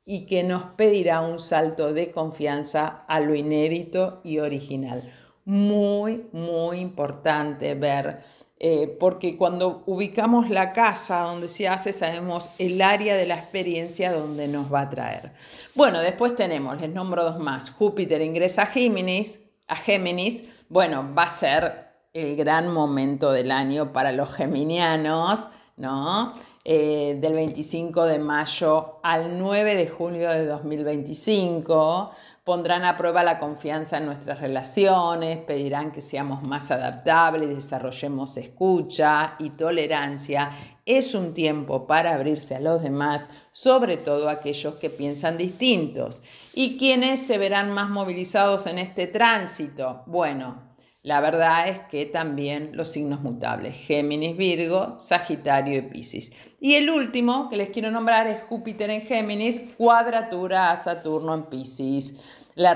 y 0.04 0.26
que 0.26 0.42
nos 0.42 0.64
pedirá 0.76 1.20
un 1.20 1.38
salto 1.38 1.92
de 1.92 2.10
confianza 2.10 3.04
a 3.06 3.20
lo 3.20 3.36
inédito 3.36 4.20
y 4.24 4.40
original. 4.40 5.00
Muy, 5.44 6.26
muy 6.32 6.78
importante 6.78 7.74
ver 7.74 8.20
eh, 8.64 8.96
porque 9.00 9.36
cuando 9.36 9.82
ubicamos 9.86 10.48
la 10.48 10.72
casa 10.72 11.22
donde 11.22 11.48
se 11.48 11.66
hace, 11.66 11.92
sabemos 11.92 12.48
el 12.58 12.80
área 12.80 13.16
de 13.16 13.26
la 13.26 13.34
experiencia 13.34 14.12
donde 14.12 14.46
nos 14.46 14.72
va 14.72 14.82
a 14.82 14.90
traer. 14.90 15.32
Bueno, 15.74 16.00
después 16.00 16.36
tenemos, 16.36 16.80
les 16.80 16.90
nombro 16.90 17.24
dos 17.24 17.40
más, 17.40 17.70
Júpiter 17.70 18.22
ingresa 18.22 18.62
a 18.62 18.66
Géminis, 18.66 19.40
a 19.66 19.74
Géminis, 19.74 20.44
bueno, 20.68 21.12
va 21.12 21.24
a 21.24 21.28
ser 21.28 21.88
el 22.12 22.36
gran 22.36 22.72
momento 22.72 23.32
del 23.32 23.50
año 23.50 23.92
para 23.92 24.12
los 24.12 24.32
geminianos, 24.32 25.48
¿no? 25.76 26.34
Eh, 26.64 27.18
del 27.20 27.34
25 27.34 28.04
de 28.04 28.20
mayo 28.20 29.00
al 29.02 29.36
9 29.36 29.74
de 29.74 29.88
julio 29.88 30.30
de 30.30 30.46
2025 30.46 32.12
pondrán 32.44 32.84
a 32.84 32.96
prueba 32.96 33.22
la 33.22 33.38
confianza 33.38 33.98
en 33.98 34.06
nuestras 34.06 34.40
relaciones, 34.40 35.38
pedirán 35.38 35.92
que 35.92 36.00
seamos 36.00 36.42
más 36.42 36.70
adaptables, 36.70 37.48
desarrollemos 37.48 38.36
escucha 38.36 39.36
y 39.38 39.50
tolerancia. 39.50 40.50
Es 40.84 41.14
un 41.14 41.34
tiempo 41.34 41.86
para 41.86 42.14
abrirse 42.14 42.56
a 42.56 42.60
los 42.60 42.82
demás, 42.82 43.30
sobre 43.52 43.96
todo 43.96 44.28
aquellos 44.28 44.74
que 44.74 44.90
piensan 44.90 45.38
distintos. 45.38 46.22
¿Y 46.54 46.78
quiénes 46.78 47.26
se 47.26 47.38
verán 47.38 47.72
más 47.72 47.90
movilizados 47.90 48.66
en 48.66 48.78
este 48.78 49.06
tránsito? 49.06 50.02
Bueno, 50.06 50.71
la 51.04 51.20
verdad 51.20 51.68
es 51.68 51.80
que 51.80 52.06
también 52.06 52.70
los 52.74 52.92
signos 52.92 53.22
mutables, 53.22 53.76
Géminis, 53.76 54.36
Virgo, 54.36 55.00
Sagitario 55.00 55.78
y 55.78 55.82
Piscis. 55.82 56.32
Y 56.60 56.76
el 56.76 56.90
último 56.90 57.50
que 57.50 57.56
les 57.56 57.70
quiero 57.70 57.90
nombrar 57.90 58.28
es 58.28 58.42
Júpiter 58.44 58.88
en 58.88 59.02
Géminis, 59.02 59.74
cuadratura 59.76 60.70
a 60.70 60.76
Saturno 60.76 61.34
en 61.34 61.42
Piscis. 61.44 62.20
La, 62.54 62.74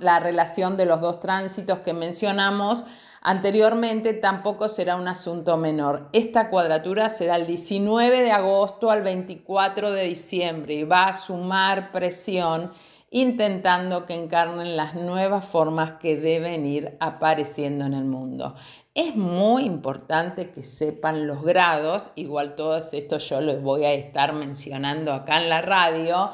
la 0.00 0.18
relación 0.18 0.76
de 0.76 0.86
los 0.86 1.00
dos 1.00 1.20
tránsitos 1.20 1.78
que 1.80 1.92
mencionamos 1.92 2.86
anteriormente 3.22 4.14
tampoco 4.14 4.66
será 4.66 4.96
un 4.96 5.06
asunto 5.06 5.56
menor. 5.56 6.08
Esta 6.12 6.50
cuadratura 6.50 7.08
será 7.08 7.36
el 7.36 7.46
19 7.46 8.22
de 8.22 8.32
agosto 8.32 8.90
al 8.90 9.02
24 9.02 9.92
de 9.92 10.04
diciembre 10.04 10.74
y 10.74 10.82
va 10.82 11.08
a 11.08 11.12
sumar 11.12 11.92
presión 11.92 12.72
intentando 13.10 14.06
que 14.06 14.14
encarnen 14.14 14.76
las 14.76 14.94
nuevas 14.94 15.44
formas 15.44 15.94
que 16.00 16.16
deben 16.16 16.64
ir 16.64 16.96
apareciendo 17.00 17.84
en 17.84 17.94
el 17.94 18.04
mundo. 18.04 18.54
Es 18.94 19.16
muy 19.16 19.64
importante 19.64 20.50
que 20.50 20.62
sepan 20.62 21.26
los 21.26 21.42
grados, 21.42 22.12
igual 22.14 22.54
todos 22.54 22.94
estos 22.94 23.28
yo 23.28 23.40
los 23.40 23.62
voy 23.62 23.84
a 23.84 23.92
estar 23.92 24.32
mencionando 24.32 25.12
acá 25.12 25.42
en 25.42 25.48
la 25.48 25.60
radio, 25.60 26.30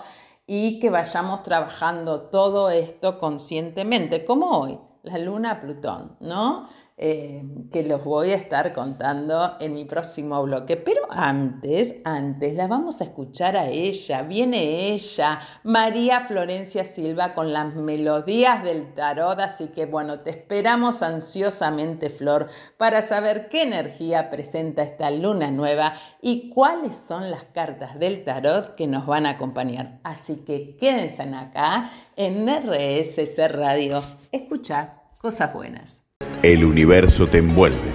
y 0.47 0.79
que 0.79 0.91
vayamos 0.91 1.43
trabajando 1.43 2.23
todo 2.23 2.71
esto 2.71 3.19
conscientemente, 3.19 4.25
como 4.25 4.51
hoy, 4.51 4.79
la 5.03 5.19
luna 5.19 5.61
Plutón, 5.61 6.17
¿no? 6.21 6.69
Eh, 6.99 7.45
que 7.71 7.83
los 7.83 8.03
voy 8.05 8.31
a 8.31 8.37
estar 8.37 8.73
contando 8.73 9.59
en 9.61 9.75
mi 9.75 9.85
próximo 9.85 10.43
bloque. 10.43 10.79
Pero 10.79 11.03
antes, 11.11 11.97
antes, 12.05 12.55
la 12.55 12.69
vamos 12.69 13.03
a 13.03 13.05
escuchar 13.05 13.55
a 13.55 13.69
ella. 13.69 14.23
Viene 14.23 14.95
ella, 14.95 15.41
María 15.63 16.21
Florencia 16.21 16.87
Silva, 16.87 17.35
con 17.35 17.53
las 17.53 17.75
melodías 17.75 18.65
del 18.65 18.95
tarot. 18.95 19.39
Así 19.41 19.69
que 19.69 19.85
bueno, 19.85 20.21
te 20.21 20.31
esperamos 20.31 21.03
ansiosamente, 21.03 22.09
Flor, 22.09 22.49
para 22.79 23.03
saber 23.03 23.51
qué 23.51 23.65
energía 23.65 24.31
presenta 24.31 24.83
esta 24.83 25.11
luna 25.11 25.51
nueva 25.51 25.93
y 26.23 26.49
cuáles 26.49 26.97
son 26.97 27.31
las 27.31 27.45
cartas 27.45 27.99
del 27.99 28.25
tarot 28.25 28.75
que 28.75 28.87
nos 28.87 29.05
van 29.05 29.27
a 29.27 29.33
acompañar. 29.33 30.01
Así 30.03 30.47
que 30.47 30.79
quédense 30.79 31.25
acá 31.25 31.91
en 32.17 32.47
RSC 32.49 33.49
Radio. 33.49 34.01
Escucha 34.33 35.03
cosas 35.21 35.53
buenas. 35.53 36.06
El 36.47 36.65
universo 36.65 37.27
te 37.27 37.39
envuelve. 37.39 37.93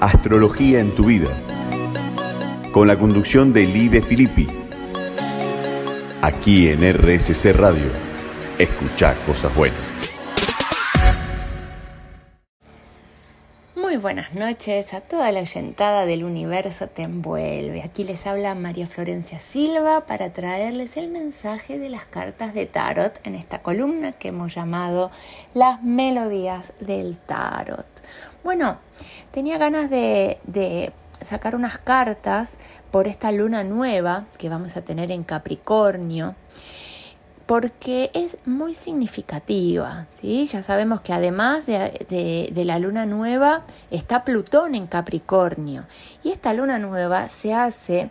Astrología 0.00 0.80
en 0.80 0.94
tu 0.94 1.04
vida. 1.04 1.28
Con 2.72 2.88
la 2.88 2.98
conducción 2.98 3.52
de 3.52 3.66
Lide 3.66 4.00
Filippi. 4.00 4.46
Aquí 6.22 6.68
en 6.68 6.90
RSC 6.90 7.52
Radio. 7.52 7.90
Escucha 8.58 9.14
cosas 9.26 9.54
buenas. 9.54 10.11
Muy 13.92 14.00
buenas 14.00 14.32
noches 14.32 14.94
a 14.94 15.02
toda 15.02 15.30
la 15.32 15.40
oyentada 15.40 16.06
del 16.06 16.24
universo 16.24 16.86
te 16.86 17.02
envuelve. 17.02 17.82
Aquí 17.82 18.04
les 18.04 18.26
habla 18.26 18.54
María 18.54 18.86
Florencia 18.86 19.38
Silva 19.38 20.06
para 20.06 20.32
traerles 20.32 20.96
el 20.96 21.10
mensaje 21.10 21.78
de 21.78 21.90
las 21.90 22.06
cartas 22.06 22.54
de 22.54 22.64
tarot 22.64 23.12
en 23.24 23.34
esta 23.34 23.58
columna 23.58 24.12
que 24.12 24.28
hemos 24.28 24.54
llamado 24.54 25.10
Las 25.52 25.82
melodías 25.82 26.72
del 26.80 27.18
tarot. 27.18 27.86
Bueno, 28.42 28.78
tenía 29.30 29.58
ganas 29.58 29.90
de, 29.90 30.38
de 30.44 30.90
sacar 31.22 31.54
unas 31.54 31.76
cartas 31.76 32.56
por 32.90 33.06
esta 33.06 33.30
luna 33.30 33.62
nueva 33.62 34.24
que 34.38 34.48
vamos 34.48 34.74
a 34.78 34.80
tener 34.80 35.10
en 35.10 35.22
Capricornio 35.22 36.34
porque 37.46 38.10
es 38.14 38.36
muy 38.46 38.74
significativa. 38.74 40.06
¿sí? 40.12 40.46
Ya 40.46 40.62
sabemos 40.62 41.00
que 41.00 41.12
además 41.12 41.66
de, 41.66 42.52
la 42.54 42.78
luna 42.78 43.06
nueva 43.06 43.62
está 43.90 44.24
Plutón 44.24 44.74
en 44.74 44.86
Capricornio 44.86 45.84
y 46.22 46.30
esta 46.30 46.54
luna 46.54 46.78
nueva 46.78 47.28
se 47.28 47.54
hace 47.54 48.10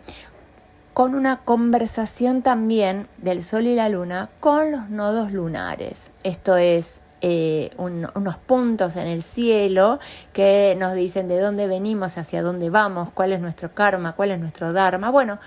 con 0.92 1.14
una 1.14 1.38
conversación 1.38 2.42
también 2.42 3.08
del 3.16 3.42
Sol 3.42 3.66
y 3.66 3.74
la 3.74 3.88
Luna 3.88 4.28
con 4.40 4.70
los 4.70 4.90
nodos 4.90 5.32
lunares. 5.32 6.10
Esto 6.22 6.58
es 6.58 7.00
eh, 7.22 7.70
unos 7.78 8.36
puntos 8.36 8.96
en 8.96 9.06
el 9.06 9.22
cielo 9.22 10.00
que 10.34 10.76
nos 10.78 10.94
dicen 10.94 11.28
de 11.28 11.40
dónde 11.40 11.66
venimos, 11.66 12.18
hacia 12.18 12.42
dónde 12.42 12.68
vamos, 12.68 13.08
cuál 13.14 13.32
es 13.32 13.40
nuestro 13.40 13.72
karma, 13.72 14.12
cuál 14.12 14.32
es 14.32 14.38
nuestro 14.38 14.74
dharma. 14.74 15.10
Bueno, 15.10 15.38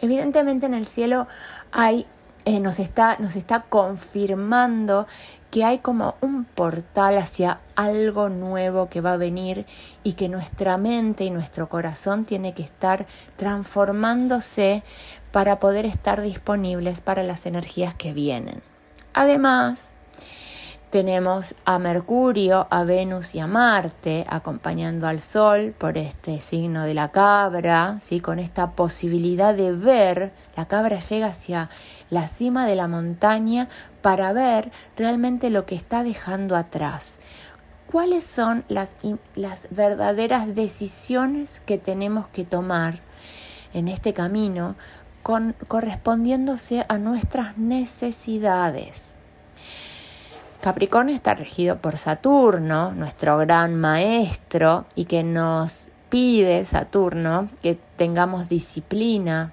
evidentemente 0.00 0.66
en 0.66 0.74
el 0.74 0.86
cielo 0.86 1.26
hay 1.72 2.06
eh, 2.44 2.60
nos, 2.60 2.78
está, 2.78 3.16
nos 3.18 3.36
está 3.36 3.62
confirmando 3.62 5.06
que 5.50 5.64
hay 5.64 5.78
como 5.78 6.14
un 6.22 6.44
portal 6.44 7.18
hacia 7.18 7.60
algo 7.76 8.30
nuevo 8.30 8.88
que 8.88 9.00
va 9.00 9.12
a 9.12 9.18
venir 9.18 9.66
y 10.02 10.14
que 10.14 10.28
nuestra 10.28 10.78
mente 10.78 11.24
y 11.24 11.30
nuestro 11.30 11.68
corazón 11.68 12.24
tiene 12.24 12.54
que 12.54 12.62
estar 12.62 13.06
transformándose 13.36 14.82
para 15.30 15.58
poder 15.58 15.84
estar 15.84 16.22
disponibles 16.22 17.00
para 17.00 17.22
las 17.22 17.44
energías 17.46 17.94
que 17.94 18.12
vienen. 18.12 18.62
Además, 19.12 19.92
Tenemos 20.92 21.54
a 21.64 21.78
Mercurio, 21.78 22.66
a 22.68 22.84
Venus 22.84 23.34
y 23.34 23.38
a 23.40 23.46
Marte 23.46 24.26
acompañando 24.28 25.08
al 25.08 25.22
Sol 25.22 25.74
por 25.78 25.96
este 25.96 26.38
signo 26.42 26.84
de 26.84 26.92
la 26.92 27.08
cabra, 27.08 27.96
¿sí? 27.98 28.20
con 28.20 28.38
esta 28.38 28.72
posibilidad 28.72 29.54
de 29.54 29.72
ver, 29.72 30.32
la 30.56 30.66
cabra 30.66 31.00
llega 31.00 31.28
hacia 31.28 31.70
la 32.10 32.28
cima 32.28 32.66
de 32.66 32.76
la 32.76 32.88
montaña 32.88 33.68
para 34.02 34.32
ver 34.32 34.70
realmente 34.96 35.50
lo 35.50 35.64
que 35.64 35.74
está 35.74 36.02
dejando 36.02 36.56
atrás. 36.56 37.18
¿Cuáles 37.90 38.24
son 38.24 38.64
las, 38.68 38.96
las 39.34 39.68
verdaderas 39.70 40.54
decisiones 40.54 41.60
que 41.66 41.78
tenemos 41.78 42.26
que 42.28 42.44
tomar 42.44 42.98
en 43.74 43.88
este 43.88 44.12
camino 44.12 44.76
correspondiéndose 45.68 46.84
a 46.88 46.98
nuestras 46.98 47.58
necesidades? 47.58 49.14
Capricornio 50.62 51.14
está 51.14 51.34
regido 51.34 51.78
por 51.78 51.98
Saturno, 51.98 52.92
nuestro 52.92 53.36
gran 53.38 53.74
maestro, 53.74 54.86
y 54.94 55.06
que 55.06 55.24
nos 55.24 55.88
pide 56.08 56.64
Saturno 56.64 57.48
que 57.62 57.76
tengamos 57.96 58.48
disciplina, 58.48 59.50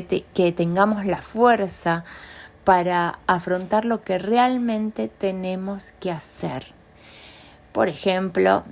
que, 0.00 0.52
tengamos 0.52 1.04
la 1.04 1.20
fuerza 1.20 2.04
para 2.64 3.18
afrontar 3.26 3.84
lo 3.84 4.02
que 4.02 4.18
realmente 4.18 5.08
tenemos 5.08 5.92
que 6.00 6.10
hacer. 6.10 6.66
Por 7.72 7.88
ejemplo, 7.88 8.62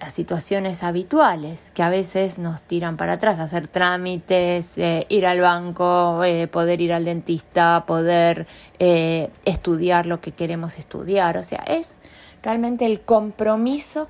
las 0.00 0.12
situaciones 0.12 0.82
habituales 0.82 1.70
que 1.72 1.82
a 1.82 1.88
veces 1.88 2.38
nos 2.38 2.62
tiran 2.62 2.96
para 2.96 3.14
atrás, 3.14 3.40
hacer 3.40 3.68
trámites, 3.68 4.76
eh, 4.78 5.06
ir 5.08 5.26
al 5.26 5.40
banco, 5.40 6.22
eh, 6.24 6.48
poder 6.48 6.80
ir 6.80 6.92
al 6.92 7.04
dentista, 7.04 7.84
poder 7.86 8.46
eh, 8.78 9.30
estudiar 9.44 10.06
lo 10.06 10.20
que 10.20 10.32
queremos 10.32 10.78
estudiar. 10.78 11.38
O 11.38 11.42
sea, 11.42 11.60
es 11.66 11.98
realmente 12.42 12.84
el 12.84 13.00
compromiso 13.00 14.08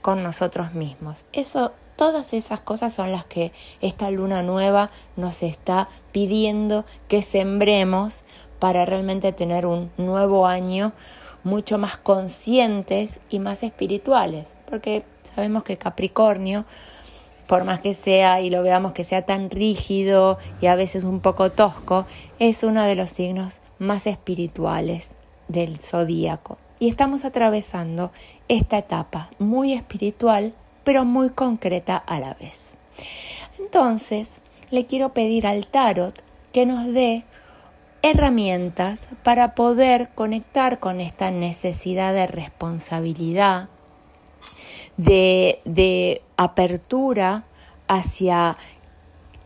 con 0.00 0.22
nosotros 0.22 0.72
mismos. 0.74 1.24
Eso, 1.32 1.72
todas 2.00 2.32
esas 2.32 2.60
cosas 2.60 2.94
son 2.94 3.12
las 3.12 3.26
que 3.26 3.52
esta 3.82 4.10
luna 4.10 4.42
nueva 4.42 4.90
nos 5.16 5.42
está 5.42 5.90
pidiendo 6.12 6.86
que 7.08 7.20
sembremos 7.22 8.24
para 8.58 8.86
realmente 8.86 9.32
tener 9.32 9.66
un 9.66 9.90
nuevo 9.98 10.46
año 10.46 10.92
mucho 11.44 11.76
más 11.76 11.98
conscientes 11.98 13.20
y 13.28 13.38
más 13.38 13.62
espirituales, 13.62 14.54
porque 14.68 15.04
Sabemos 15.34 15.62
que 15.62 15.76
Capricornio, 15.76 16.64
por 17.46 17.64
más 17.64 17.80
que 17.80 17.94
sea 17.94 18.40
y 18.40 18.50
lo 18.50 18.62
veamos 18.62 18.92
que 18.92 19.04
sea 19.04 19.22
tan 19.22 19.50
rígido 19.50 20.38
y 20.60 20.66
a 20.66 20.74
veces 20.74 21.04
un 21.04 21.20
poco 21.20 21.50
tosco, 21.50 22.06
es 22.38 22.62
uno 22.62 22.82
de 22.82 22.94
los 22.94 23.10
signos 23.10 23.60
más 23.78 24.06
espirituales 24.06 25.14
del 25.48 25.78
zodíaco. 25.80 26.58
Y 26.78 26.88
estamos 26.88 27.24
atravesando 27.24 28.10
esta 28.48 28.78
etapa 28.78 29.30
muy 29.38 29.72
espiritual, 29.72 30.54
pero 30.84 31.04
muy 31.04 31.30
concreta 31.30 31.96
a 31.96 32.20
la 32.20 32.34
vez. 32.34 32.74
Entonces, 33.58 34.36
le 34.70 34.86
quiero 34.86 35.12
pedir 35.12 35.46
al 35.46 35.66
tarot 35.66 36.14
que 36.52 36.66
nos 36.66 36.86
dé 36.92 37.24
herramientas 38.02 39.08
para 39.22 39.54
poder 39.54 40.08
conectar 40.14 40.78
con 40.78 41.00
esta 41.00 41.30
necesidad 41.30 42.14
de 42.14 42.26
responsabilidad, 42.26 43.68
de, 44.96 46.22
apertura 46.36 47.44
hacia 47.88 48.56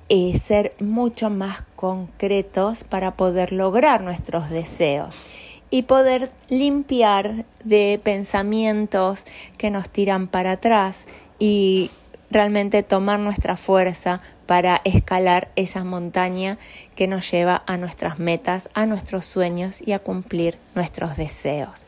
eh, 0.08 0.38
ser 0.38 0.74
mucho 0.78 1.30
más 1.30 1.62
concretos 1.74 2.84
para 2.84 3.16
poder 3.16 3.52
lograr 3.52 4.02
nuestros 4.02 4.50
deseos 4.50 5.24
y 5.70 5.82
poder 5.82 6.30
limpiar 6.48 7.44
de 7.64 8.00
pensamientos 8.02 9.24
que 9.58 9.70
nos 9.70 9.88
tiran 9.88 10.28
para 10.28 10.52
atrás 10.52 11.06
y 11.44 11.90
realmente 12.30 12.82
tomar 12.82 13.20
nuestra 13.20 13.58
fuerza 13.58 14.22
para 14.46 14.80
escalar 14.84 15.50
esa 15.56 15.84
montaña 15.84 16.56
que 16.96 17.06
nos 17.06 17.30
lleva 17.30 17.62
a 17.66 17.76
nuestras 17.76 18.18
metas, 18.18 18.70
a 18.72 18.86
nuestros 18.86 19.26
sueños 19.26 19.82
y 19.86 19.92
a 19.92 19.98
cumplir 19.98 20.56
nuestros 20.74 21.18
deseos. 21.18 21.84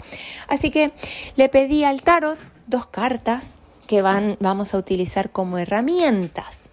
Así 0.47 0.71
que 0.71 0.93
le 1.37 1.49
pedí 1.49 1.85
al 1.85 2.03
tarot 2.03 2.39
dos 2.67 2.85
cartas 2.85 3.55
que 3.87 4.03
van, 4.03 4.37
vamos 4.39 4.75
a 4.75 4.77
utilizar 4.77 5.31
como 5.31 5.57
herramientas. 5.57 6.69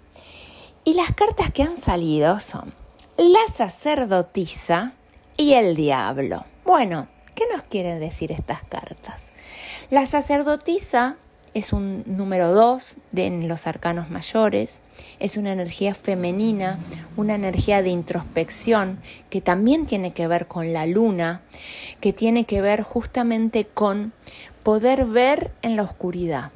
Y 0.83 0.95
las 0.95 1.13
cartas 1.13 1.53
que 1.53 1.63
han 1.63 1.77
salido 1.77 2.41
son 2.41 2.73
la 3.15 3.47
sacerdotisa 3.49 4.91
y 5.37 5.53
el 5.53 5.77
diablo. 5.77 6.43
Bueno, 6.65 7.07
¿qué 7.33 7.45
nos 7.49 7.63
quieren 7.63 8.01
decir 8.01 8.33
estas 8.33 8.61
cartas? 8.63 9.31
La 9.89 10.05
sacerdotisa 10.05 11.15
es 11.53 11.73
un 11.73 12.03
número 12.05 12.51
dos 12.53 12.95
en 13.15 13.47
los 13.47 13.67
arcanos 13.67 14.09
mayores, 14.09 14.79
es 15.19 15.37
una 15.37 15.53
energía 15.53 15.93
femenina, 15.93 16.79
una 17.15 17.35
energía 17.35 17.81
de 17.81 17.89
introspección 17.89 18.99
que 19.29 19.41
también 19.41 19.85
tiene 19.85 20.13
que 20.13 20.27
ver 20.27 20.47
con 20.47 20.73
la 20.73 20.85
luna, 20.85 21.41
que 21.99 22.13
tiene 22.13 22.45
que 22.45 22.61
ver 22.61 22.81
justamente 22.81 23.65
con 23.65 24.13
poder 24.63 25.05
ver 25.05 25.51
en 25.61 25.75
la 25.75 25.83
oscuridad, 25.83 26.51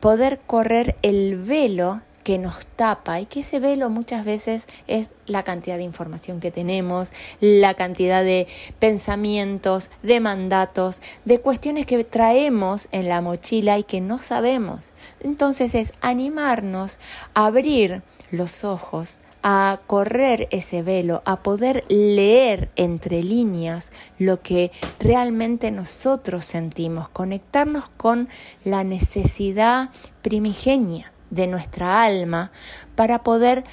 poder 0.00 0.40
correr 0.46 0.96
el 1.02 1.38
velo 1.40 2.02
que 2.24 2.38
nos 2.38 2.66
tapa 2.66 3.20
y 3.20 3.26
que 3.26 3.40
ese 3.40 3.60
velo 3.60 3.90
muchas 3.90 4.24
veces 4.24 4.66
es 4.88 5.10
la 5.26 5.44
cantidad 5.44 5.76
de 5.76 5.84
información 5.84 6.40
que 6.40 6.50
tenemos, 6.50 7.10
la 7.40 7.74
cantidad 7.74 8.24
de 8.24 8.48
pensamientos, 8.78 9.90
de 10.02 10.18
mandatos, 10.20 11.00
de 11.24 11.38
cuestiones 11.38 11.86
que 11.86 12.02
traemos 12.02 12.88
en 12.90 13.08
la 13.08 13.20
mochila 13.20 13.78
y 13.78 13.84
que 13.84 14.00
no 14.00 14.18
sabemos. 14.18 14.90
Entonces 15.20 15.74
es 15.74 15.92
animarnos 16.00 16.98
a 17.34 17.46
abrir 17.46 18.02
los 18.30 18.64
ojos, 18.64 19.18
a 19.42 19.80
correr 19.86 20.48
ese 20.50 20.82
velo, 20.82 21.22
a 21.26 21.36
poder 21.36 21.84
leer 21.88 22.70
entre 22.76 23.22
líneas 23.22 23.90
lo 24.18 24.40
que 24.40 24.72
realmente 24.98 25.70
nosotros 25.70 26.46
sentimos, 26.46 27.10
conectarnos 27.10 27.90
con 27.98 28.30
la 28.64 28.82
necesidad 28.82 29.90
primigenia 30.22 31.13
de 31.34 31.46
nuestra 31.46 32.02
alma 32.02 32.50
para 32.94 33.22
poder 33.22 33.64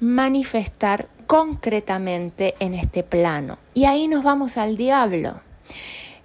manifestar 0.00 1.06
concretamente 1.26 2.54
en 2.58 2.74
este 2.74 3.02
plano. 3.02 3.58
Y 3.74 3.84
ahí 3.84 4.08
nos 4.08 4.22
vamos 4.22 4.56
al 4.56 4.76
diablo. 4.76 5.40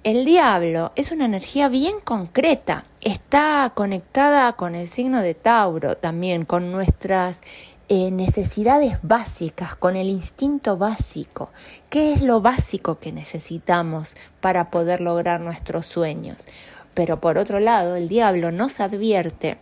El 0.04 0.26
diablo 0.26 0.92
es 0.96 1.12
una 1.12 1.26
energía 1.26 1.70
bien 1.70 1.96
concreta, 2.04 2.86
está 3.00 3.72
conectada 3.74 4.52
con 4.54 4.76
el 4.76 4.88
signo 4.88 5.22
de 5.22 5.34
Tauro 5.34 5.96
también, 5.96 6.44
con 6.44 6.74
nuestras 6.74 7.42
eh, 7.88 8.12
necesidades 8.12 8.98
básicas, 9.02 9.76
con 9.76 9.96
el 9.96 10.10
instinto 10.10 10.78
básico. 10.78 11.52
¿Qué 11.90 12.12
es 12.12 12.22
lo 12.22 12.42
básico 12.42 13.00
que 13.00 13.12
necesitamos 13.14 14.16
para 14.42 14.72
poder 14.72 15.00
lograr 15.00 15.40
nuestros 15.40 15.86
sueños? 15.86 16.48
Pero 16.94 17.20
por 17.20 17.38
otro 17.38 17.60
lado, 17.60 17.96
el 17.96 18.08
diablo 18.10 18.52
nos 18.52 18.80
advierte 18.80 19.58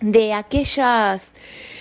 de 0.00 0.32
aquellas 0.32 1.34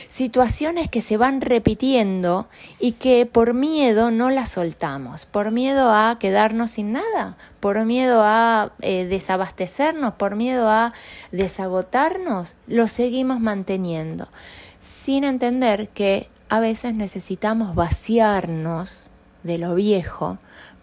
situaciones 0.07 0.89
que 0.89 1.01
se 1.01 1.17
van 1.17 1.41
repitiendo 1.41 2.47
y 2.79 2.93
que 2.93 3.25
por 3.25 3.53
miedo 3.53 4.09
no 4.09 4.29
las 4.29 4.49
soltamos, 4.49 5.25
por 5.25 5.51
miedo 5.51 5.91
a 5.91 6.17
quedarnos 6.19 6.71
sin 6.71 6.93
nada, 6.93 7.37
por 7.59 7.83
miedo 7.85 8.21
a 8.23 8.71
eh, 8.81 9.05
desabastecernos, 9.05 10.13
por 10.13 10.35
miedo 10.35 10.69
a 10.69 10.93
desagotarnos, 11.31 12.55
lo 12.67 12.87
seguimos 12.87 13.39
manteniendo 13.39 14.27
sin 14.87 15.25
entender 15.25 15.89
que 15.89 16.29
a 16.49 16.61
veces 16.61 16.93
necesitamos 16.93 17.75
vaciarnos 17.75 19.09
de 19.43 19.57
lo 19.57 19.75
viejo 19.75 20.37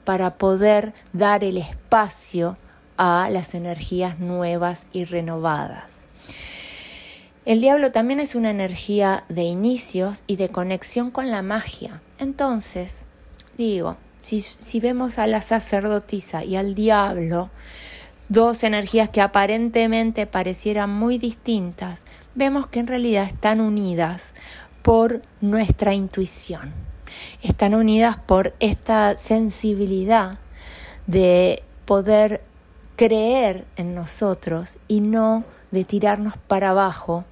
para 0.05 0.35
poder 0.35 0.93
dar 1.15 1.43
el 1.43 1.57
espacio 1.57 2.59
a 2.99 3.29
las 3.31 3.55
energías 3.55 4.21
nuevas 4.21 4.87
y 4.93 5.07
renovadas. 5.07 6.04
El 7.47 7.61
diablo 7.61 7.93
también 7.93 8.21
es 8.21 8.35
una 8.35 8.49
energía 8.49 9.25
de 9.29 9.43
inicios 9.43 10.23
y 10.27 10.37
de 10.37 10.49
conexión 10.49 11.11
con 11.11 11.31
la 11.31 11.43
magia. 11.43 12.01
Entonces, 12.19 13.03
digo, 13.59 13.99
si, 14.19 14.81
vemos 14.81 15.19
a 15.19 15.27
la 15.27 15.43
sacerdotisa 15.43 16.43
y 16.43 16.57
al 16.57 16.75
diablo, 16.75 17.51
dos 18.31 18.65
energías 18.65 19.11
que 19.11 19.21
aparentemente 19.21 20.27
parecieran 20.27 20.89
muy 20.89 21.19
distintas, 21.19 22.05
vemos 22.35 22.67
que 22.67 22.81
en 22.81 22.87
realidad 22.87 23.25
están 23.25 23.61
unidas 23.61 24.33
por 24.81 25.21
nuestra 25.43 25.93
intuición, 25.93 26.73
están 27.43 27.75
unidas 27.75 28.17
por 28.17 28.55
esta 28.59 29.19
sensibilidad 29.19 30.39
de 31.07 31.63
poder 31.85 32.41
creer 32.97 33.67
en 33.77 33.95
nosotros 33.95 34.79
y 34.89 35.01
no 35.01 35.45
de 35.73 35.85
tirarnos 35.85 36.39
para 36.39 36.71
abajo 36.71 37.25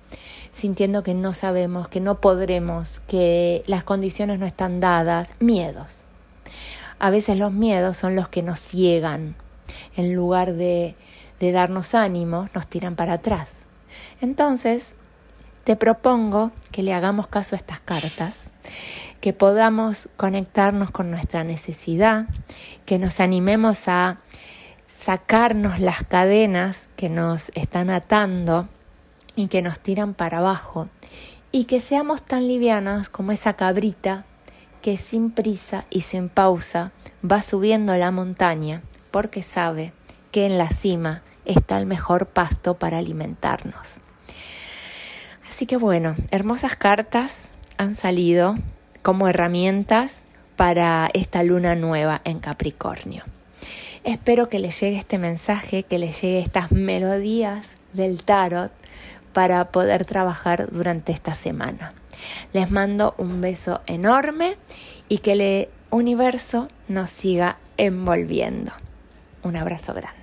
sintiendo 0.52 1.02
que 1.02 1.14
no 1.14 1.34
sabemos, 1.34 1.88
que 1.88 2.00
no 2.00 2.20
podremos, 2.20 3.00
que 3.00 3.64
las 3.66 3.82
condiciones 3.82 4.38
no 4.38 4.46
están 4.46 4.80
dadas, 4.80 5.30
miedos. 5.40 5.88
A 6.98 7.10
veces 7.10 7.36
los 7.36 7.52
miedos 7.52 7.96
son 7.96 8.14
los 8.14 8.28
que 8.28 8.42
nos 8.42 8.60
ciegan 8.60 9.34
en 9.96 10.14
lugar 10.14 10.52
de, 10.52 10.94
de 11.40 11.52
darnos 11.52 11.94
ánimo, 11.94 12.48
nos 12.54 12.66
tiran 12.66 12.94
para 12.94 13.14
atrás. 13.14 13.48
Entonces, 14.20 14.94
te 15.64 15.74
propongo 15.74 16.52
que 16.70 16.82
le 16.82 16.92
hagamos 16.92 17.26
caso 17.26 17.56
a 17.56 17.58
estas 17.58 17.80
cartas, 17.80 18.48
que 19.20 19.32
podamos 19.32 20.08
conectarnos 20.16 20.90
con 20.90 21.10
nuestra 21.10 21.44
necesidad, 21.44 22.26
que 22.84 22.98
nos 22.98 23.20
animemos 23.20 23.88
a 23.88 24.18
sacarnos 24.88 25.80
las 25.80 26.04
cadenas 26.04 26.88
que 26.96 27.08
nos 27.08 27.50
están 27.54 27.90
atando 27.90 28.68
y 29.36 29.48
que 29.48 29.62
nos 29.62 29.78
tiran 29.78 30.14
para 30.14 30.38
abajo, 30.38 30.88
y 31.50 31.64
que 31.64 31.80
seamos 31.80 32.22
tan 32.22 32.48
livianas 32.48 33.08
como 33.08 33.32
esa 33.32 33.54
cabrita 33.54 34.24
que 34.80 34.96
sin 34.96 35.30
prisa 35.30 35.84
y 35.90 36.02
sin 36.02 36.28
pausa 36.28 36.90
va 37.24 37.42
subiendo 37.42 37.96
la 37.96 38.10
montaña 38.10 38.82
porque 39.10 39.42
sabe 39.42 39.92
que 40.32 40.46
en 40.46 40.58
la 40.58 40.68
cima 40.68 41.22
está 41.44 41.78
el 41.78 41.86
mejor 41.86 42.26
pasto 42.26 42.74
para 42.74 42.98
alimentarnos. 42.98 43.98
Así 45.48 45.66
que 45.66 45.76
bueno, 45.76 46.16
hermosas 46.30 46.74
cartas 46.74 47.48
han 47.76 47.94
salido 47.94 48.56
como 49.02 49.28
herramientas 49.28 50.22
para 50.56 51.10
esta 51.12 51.42
luna 51.42 51.74
nueva 51.74 52.20
en 52.24 52.38
Capricornio. 52.38 53.24
Espero 54.04 54.48
que 54.48 54.58
les 54.58 54.80
llegue 54.80 54.96
este 54.96 55.18
mensaje, 55.18 55.84
que 55.84 55.98
les 55.98 56.20
llegue 56.20 56.40
estas 56.40 56.72
melodías 56.72 57.76
del 57.92 58.22
tarot 58.22 58.72
para 59.32 59.64
poder 59.66 60.04
trabajar 60.04 60.70
durante 60.70 61.12
esta 61.12 61.34
semana. 61.34 61.92
Les 62.52 62.70
mando 62.70 63.14
un 63.18 63.40
beso 63.40 63.80
enorme 63.86 64.56
y 65.08 65.18
que 65.18 65.32
el 65.32 65.68
universo 65.90 66.68
nos 66.88 67.10
siga 67.10 67.56
envolviendo. 67.76 68.72
Un 69.42 69.56
abrazo 69.56 69.94
grande. 69.94 70.21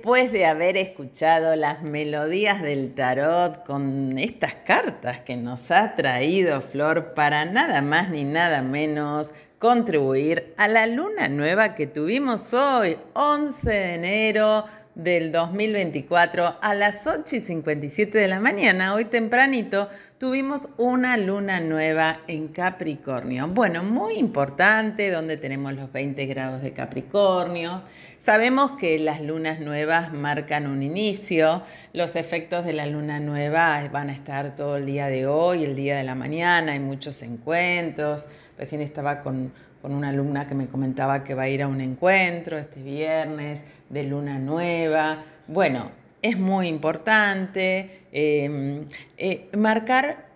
Después 0.00 0.32
de 0.32 0.46
haber 0.46 0.78
escuchado 0.78 1.56
las 1.56 1.82
melodías 1.82 2.62
del 2.62 2.94
tarot 2.94 3.66
con 3.66 4.18
estas 4.18 4.54
cartas 4.64 5.20
que 5.20 5.36
nos 5.36 5.70
ha 5.70 5.94
traído 5.94 6.62
Flor 6.62 7.12
para 7.12 7.44
nada 7.44 7.82
más 7.82 8.08
ni 8.08 8.24
nada 8.24 8.62
menos 8.62 9.28
contribuir 9.58 10.54
a 10.56 10.68
la 10.68 10.86
luna 10.86 11.28
nueva 11.28 11.74
que 11.74 11.86
tuvimos 11.86 12.54
hoy, 12.54 12.96
11 13.12 13.70
de 13.70 13.94
enero 13.94 14.64
del 14.94 15.32
2024 15.32 16.56
a 16.62 16.74
las 16.74 17.06
8 17.06 17.36
y 17.36 17.40
57 17.40 18.16
de 18.16 18.26
la 18.28 18.40
mañana, 18.40 18.94
hoy 18.94 19.04
tempranito, 19.04 19.90
tuvimos 20.20 20.68
una 20.76 21.16
luna 21.16 21.60
nueva 21.60 22.18
en 22.26 22.48
Capricornio. 22.48 23.48
Bueno, 23.48 23.82
muy 23.82 24.16
importante, 24.18 25.10
donde 25.10 25.38
tenemos 25.38 25.72
los 25.72 25.90
20 25.90 26.26
grados 26.26 26.60
de 26.60 26.74
Capricornio. 26.74 27.80
Sabemos 28.18 28.72
que 28.72 28.98
las 28.98 29.22
lunas 29.22 29.60
nuevas 29.60 30.12
marcan 30.12 30.66
un 30.66 30.82
inicio, 30.82 31.62
los 31.94 32.16
efectos 32.16 32.66
de 32.66 32.74
la 32.74 32.84
luna 32.84 33.18
nueva 33.18 33.88
van 33.90 34.10
a 34.10 34.12
estar 34.12 34.54
todo 34.54 34.76
el 34.76 34.84
día 34.84 35.06
de 35.06 35.26
hoy, 35.26 35.64
el 35.64 35.74
día 35.74 35.96
de 35.96 36.04
la 36.04 36.14
mañana, 36.14 36.72
hay 36.72 36.80
muchos 36.80 37.22
encuentros. 37.22 38.28
Recién 38.58 38.82
estaba 38.82 39.22
con 39.22 39.50
con 39.80 39.94
una 39.94 40.10
alumna 40.10 40.46
que 40.46 40.54
me 40.54 40.66
comentaba 40.66 41.24
que 41.24 41.34
va 41.34 41.44
a 41.44 41.48
ir 41.48 41.62
a 41.62 41.66
un 41.66 41.80
encuentro 41.80 42.58
este 42.58 42.82
viernes 42.82 43.64
de 43.88 44.02
luna 44.02 44.38
nueva. 44.38 45.24
Bueno, 45.46 45.90
es 46.22 46.38
muy 46.38 46.68
importante 46.68 48.00
em, 48.12 48.86
eh, 49.16 49.48
marcar 49.56 50.28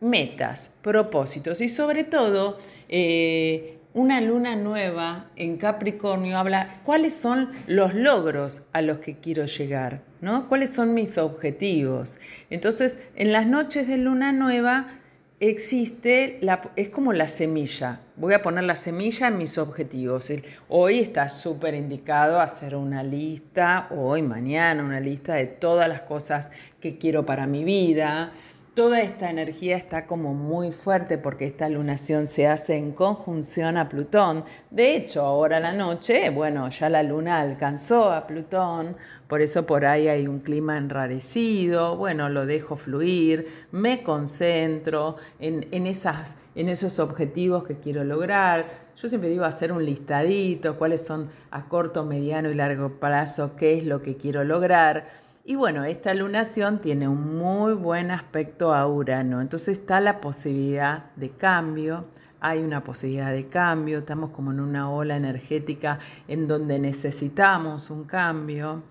metas, 0.00 0.72
propósitos 0.82 1.60
y 1.60 1.68
sobre 1.68 2.04
todo 2.04 2.58
eh, 2.88 3.78
una 3.94 4.20
luna 4.20 4.54
nueva 4.54 5.26
en 5.36 5.56
Capricornio 5.56 6.38
habla 6.38 6.80
cuáles 6.84 7.14
son 7.14 7.50
los 7.66 7.94
logros 7.94 8.66
a 8.72 8.82
los 8.82 8.98
que 8.98 9.16
quiero 9.16 9.46
llegar, 9.46 10.02
¿no? 10.20 10.48
¿Cuáles 10.48 10.70
son 10.70 10.94
mis 10.94 11.18
objetivos? 11.18 12.16
Entonces, 12.50 12.96
en 13.16 13.32
las 13.32 13.46
noches 13.46 13.88
de 13.88 13.96
luna 13.96 14.32
nueva 14.32 14.86
existe, 15.40 16.38
la, 16.40 16.70
es 16.76 16.88
como 16.88 17.12
la 17.12 17.28
semilla. 17.28 18.00
Voy 18.16 18.34
a 18.34 18.42
poner 18.42 18.64
la 18.64 18.74
semilla 18.74 19.28
en 19.28 19.38
mis 19.38 19.58
objetivos. 19.58 20.32
Hoy 20.68 20.98
está 20.98 21.28
súper 21.28 21.74
indicado 21.74 22.40
hacer 22.40 22.74
una 22.74 23.02
lista, 23.02 23.88
hoy, 23.90 24.22
mañana, 24.22 24.82
una 24.82 25.00
lista 25.00 25.34
de 25.34 25.46
todas 25.46 25.88
las 25.88 26.02
cosas 26.02 26.50
que 26.80 26.98
quiero 26.98 27.24
para 27.24 27.46
mi 27.46 27.64
vida, 27.64 28.32
toda 28.78 29.00
esta 29.00 29.28
energía 29.28 29.76
está 29.76 30.06
como 30.06 30.34
muy 30.34 30.70
fuerte 30.70 31.18
porque 31.18 31.46
esta 31.46 31.68
lunación 31.68 32.28
se 32.28 32.46
hace 32.46 32.76
en 32.76 32.92
conjunción 32.92 33.76
a 33.76 33.88
Plutón. 33.88 34.44
De 34.70 34.94
hecho, 34.94 35.22
ahora 35.22 35.58
la 35.58 35.72
noche, 35.72 36.30
bueno, 36.30 36.68
ya 36.68 36.88
la 36.88 37.02
luna 37.02 37.40
alcanzó 37.40 38.12
a 38.12 38.24
Plutón, 38.28 38.94
por 39.26 39.42
eso 39.42 39.66
por 39.66 39.84
ahí 39.84 40.06
hay 40.06 40.28
un 40.28 40.38
clima 40.38 40.78
enrarecido, 40.78 41.96
bueno, 41.96 42.28
lo 42.28 42.46
dejo 42.46 42.76
fluir, 42.76 43.48
me 43.72 44.04
concentro 44.04 45.16
en, 45.40 45.66
en, 45.72 45.88
esas, 45.88 46.36
en 46.54 46.68
esos 46.68 47.00
objetivos 47.00 47.64
que 47.64 47.74
quiero 47.74 48.04
lograr. 48.04 48.66
Yo 48.96 49.08
siempre 49.08 49.28
digo 49.28 49.44
hacer 49.44 49.72
un 49.72 49.84
listadito, 49.84 50.78
cuáles 50.78 51.04
son 51.04 51.28
a 51.50 51.64
corto, 51.64 52.04
mediano 52.04 52.48
y 52.48 52.54
largo 52.54 52.90
plazo, 53.00 53.56
qué 53.56 53.76
es 53.76 53.84
lo 53.84 54.00
que 54.00 54.16
quiero 54.16 54.44
lograr 54.44 55.27
y 55.48 55.56
bueno, 55.56 55.84
esta 55.84 56.12
lunación 56.12 56.78
tiene 56.78 57.08
un 57.08 57.38
muy 57.38 57.72
buen 57.72 58.10
aspecto 58.10 58.74
a 58.74 58.86
Urano, 58.86 59.40
entonces 59.40 59.78
está 59.78 59.98
la 59.98 60.20
posibilidad 60.20 61.06
de 61.16 61.30
cambio, 61.30 62.04
hay 62.38 62.58
una 62.58 62.84
posibilidad 62.84 63.32
de 63.32 63.48
cambio, 63.48 63.96
estamos 63.96 64.28
como 64.28 64.52
en 64.52 64.60
una 64.60 64.90
ola 64.90 65.16
energética 65.16 66.00
en 66.28 66.48
donde 66.48 66.78
necesitamos 66.78 67.88
un 67.88 68.04
cambio. 68.04 68.82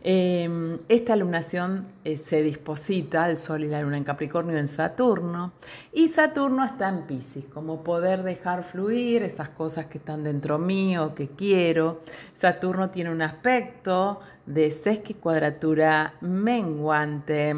Em, 0.00 0.78
esta 0.88 1.16
lunación 1.16 1.84
eh, 2.04 2.16
se 2.16 2.42
disposita, 2.42 3.28
el 3.28 3.36
Sol 3.36 3.64
y 3.64 3.68
la 3.68 3.82
Luna 3.82 3.96
en 3.96 4.04
Capricornio, 4.04 4.56
en 4.56 4.68
Saturno, 4.68 5.52
y 5.92 6.06
Saturno 6.06 6.64
está 6.64 6.88
en 6.88 7.02
Pisces, 7.02 7.46
como 7.46 7.82
poder 7.82 8.22
dejar 8.22 8.62
fluir 8.62 9.24
esas 9.24 9.48
cosas 9.48 9.86
que 9.86 9.98
están 9.98 10.22
dentro 10.22 10.58
mío, 10.58 11.14
que 11.16 11.28
quiero. 11.28 12.02
Saturno 12.32 12.90
tiene 12.90 13.10
un 13.10 13.22
aspecto 13.22 14.20
de 14.46 14.70
sesqui 14.70 15.14
cuadratura 15.14 16.14
menguante 16.20 17.56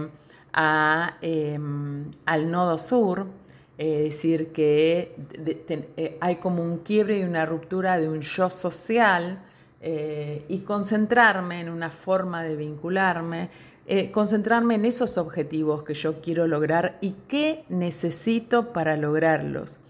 a, 0.54 1.18
em, 1.20 2.10
al 2.24 2.50
nodo 2.50 2.78
sur, 2.78 3.26
es 3.76 4.14
decir, 4.14 4.52
que 4.52 5.14
eh, 5.96 6.18
hay 6.20 6.36
como 6.36 6.62
un 6.62 6.78
quiebre 6.78 7.18
y 7.18 7.22
una 7.22 7.46
ruptura 7.46 7.98
de 7.98 8.08
un 8.08 8.20
yo 8.20 8.50
social 8.50 9.40
eh, 9.82 10.44
y 10.48 10.58
concentrarme 10.58 11.60
en 11.60 11.70
una 11.70 11.90
forma 11.90 12.42
de 12.42 12.54
vincularme, 12.54 13.48
eh, 13.86 14.10
concentrarme 14.10 14.74
en 14.74 14.84
esos 14.84 15.16
objetivos 15.16 15.84
que 15.84 15.94
yo 15.94 16.20
quiero 16.20 16.46
lograr 16.46 16.96
y 17.00 17.14
qué 17.28 17.64
necesito 17.70 18.74
para 18.74 18.98
lograrlos. 18.98 19.80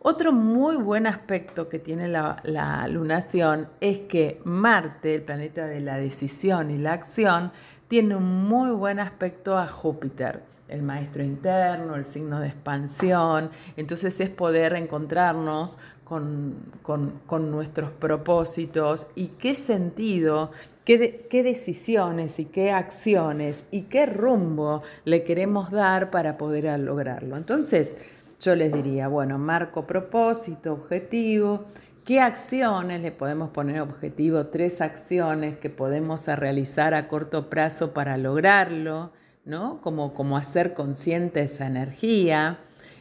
Otro 0.00 0.32
muy 0.32 0.76
buen 0.76 1.06
aspecto 1.06 1.68
que 1.68 1.78
tiene 1.78 2.08
la, 2.08 2.36
la, 2.44 2.86
lunación 2.88 3.68
es 3.80 4.00
que 4.00 4.38
Marte, 4.44 5.14
el 5.14 5.22
planeta 5.22 5.66
de 5.66 5.80
la 5.80 5.96
decisión 5.96 6.70
y 6.70 6.78
la 6.78 6.92
acción, 6.92 7.50
tiene 7.88 8.16
un 8.16 8.46
muy 8.46 8.70
buen 8.70 9.00
aspecto 9.00 9.58
a 9.58 9.66
Júpiter, 9.66 10.42
el 10.68 10.82
maestro 10.82 11.24
interno, 11.24 11.94
el 11.96 12.04
signo 12.04 12.38
de 12.38 12.48
expansión. 12.48 13.50
Entonces 13.76 14.20
es 14.20 14.28
poder 14.28 14.74
encontrarnos 14.74 15.78
con, 16.08 17.50
nuestros 17.50 17.90
propósitos 17.90 19.08
y 19.14 19.28
qué 19.28 19.54
sentido, 19.54 20.50
qué, 20.84 21.26
qué, 21.28 21.42
decisiones 21.42 22.38
y 22.38 22.46
qué 22.46 22.70
acciones 22.70 23.64
y 23.70 23.82
qué 23.82 24.06
rumbo 24.06 24.82
le 25.04 25.22
queremos 25.22 25.70
dar 25.70 26.10
para 26.10 26.38
poder 26.38 26.78
lograrlo. 26.80 27.36
Entonces, 27.36 27.94
yo 28.40 28.54
les 28.54 28.72
diría, 28.72 29.08
bueno, 29.08 29.38
marco 29.38 29.86
propósito, 29.86 30.72
objetivo, 30.72 31.66
qué 32.04 32.20
acciones 32.20 33.02
le 33.02 33.12
podemos 33.12 33.50
poner 33.50 33.82
objetivo, 33.82 34.46
tres 34.46 34.80
acciones 34.80 35.58
que 35.58 35.68
podemos 35.68 36.26
realizar 36.26 36.94
a 36.94 37.08
corto 37.08 37.50
plazo 37.50 37.92
para 37.92 38.16
lograrlo, 38.16 39.12
¿no? 39.44 39.80
Como, 39.82 40.14
como 40.14 40.38
hacer 40.38 40.72
consciente 40.72 41.42
esa 41.42 41.66
energía 41.66 42.60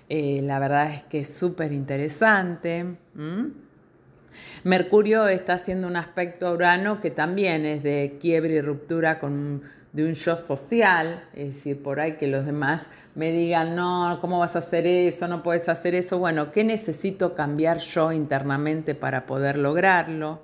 eh, 0.09 0.41
la 0.43 0.59
verdad 0.59 0.93
es 0.93 1.03
que 1.03 1.19
es 1.19 1.33
súper 1.33 1.71
interesante. 1.71 2.85
Mercurio 4.63 5.27
está 5.27 5.53
haciendo 5.53 5.87
un 5.87 5.95
aspecto 5.95 6.47
a 6.47 6.53
Urano 6.53 7.01
que 7.01 7.11
también 7.11 7.65
es 7.65 7.83
de 7.83 8.17
quiebre 8.19 8.55
y 8.55 8.61
ruptura 8.61 9.19
con, 9.19 9.63
de 9.93 10.05
un 10.05 10.13
yo 10.13 10.37
social, 10.37 11.23
es 11.33 11.55
decir, 11.55 11.81
por 11.81 11.99
ahí 11.99 12.13
que 12.13 12.27
los 12.27 12.45
demás 12.45 12.89
me 13.15 13.31
digan, 13.31 13.75
no, 13.75 14.17
¿cómo 14.21 14.39
vas 14.39 14.55
a 14.55 14.59
hacer 14.59 14.85
eso? 14.85 15.27
No 15.27 15.43
puedes 15.43 15.67
hacer 15.69 15.95
eso. 15.95 16.19
Bueno, 16.19 16.51
¿qué 16.51 16.63
necesito 16.63 17.33
cambiar 17.33 17.79
yo 17.79 18.11
internamente 18.11 18.95
para 18.95 19.25
poder 19.25 19.57
lograrlo? 19.57 20.41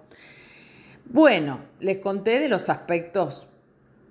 Bueno, 1.06 1.60
les 1.80 2.00
conté 2.00 2.40
de 2.40 2.50
los 2.50 2.70
aspectos 2.70 3.48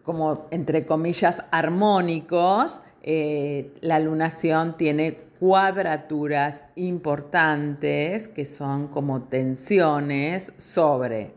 como 0.02 0.48
entre 0.50 0.84
comillas 0.84 1.44
armónicos, 1.50 2.80
eh, 3.02 3.72
la 3.80 3.98
lunación 3.98 4.76
tiene 4.76 5.18
cuadraturas 5.42 6.62
importantes 6.76 8.28
que 8.28 8.44
son 8.44 8.86
como 8.86 9.24
tensiones 9.24 10.52
sobre 10.56 11.32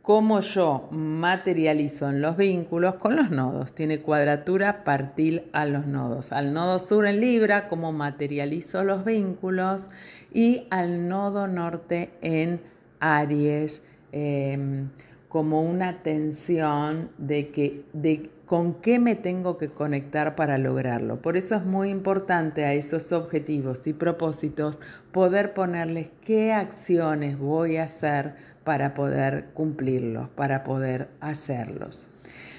cómo 0.00 0.38
yo 0.38 0.86
materializo 0.92 2.08
en 2.08 2.20
los 2.22 2.36
vínculos 2.36 2.94
con 2.94 3.16
los 3.16 3.32
nodos. 3.32 3.74
Tiene 3.74 4.00
cuadratura 4.00 4.84
partil 4.84 5.42
a 5.52 5.66
los 5.66 5.88
nodos. 5.88 6.30
Al 6.30 6.52
nodo 6.52 6.78
sur 6.78 7.04
en 7.04 7.20
Libra, 7.20 7.66
cómo 7.66 7.90
materializo 7.90 8.84
los 8.84 9.04
vínculos. 9.04 9.90
Y 10.32 10.68
al 10.70 11.08
nodo 11.08 11.48
norte 11.48 12.10
en 12.20 12.60
Aries, 13.00 13.84
em, 14.12 14.88
como 15.28 15.62
una 15.62 16.04
tensión 16.04 17.10
de, 17.18 17.48
que, 17.48 18.30
con 18.48 18.72
qué 18.80 18.98
me 18.98 19.14
tengo 19.14 19.58
que 19.58 19.68
conectar 19.68 20.34
para 20.34 20.56
lograrlo. 20.56 21.20
Por 21.20 21.36
eso 21.36 21.54
es 21.54 21.66
muy 21.66 21.90
importante 21.90 22.64
a 22.64 22.72
esos 22.72 23.12
objetivos 23.12 23.86
y 23.86 23.92
propósitos 23.92 24.80
poder 25.12 25.52
ponerles 25.52 26.10
qué 26.24 26.54
acciones 26.54 27.38
voy 27.38 27.76
a 27.76 27.84
hacer 27.84 28.36
para 28.64 28.94
poder 28.94 29.50
cumplirlos, 29.52 30.30
para 30.30 30.64
poder 30.64 31.08
hacerlos. 31.20 32.14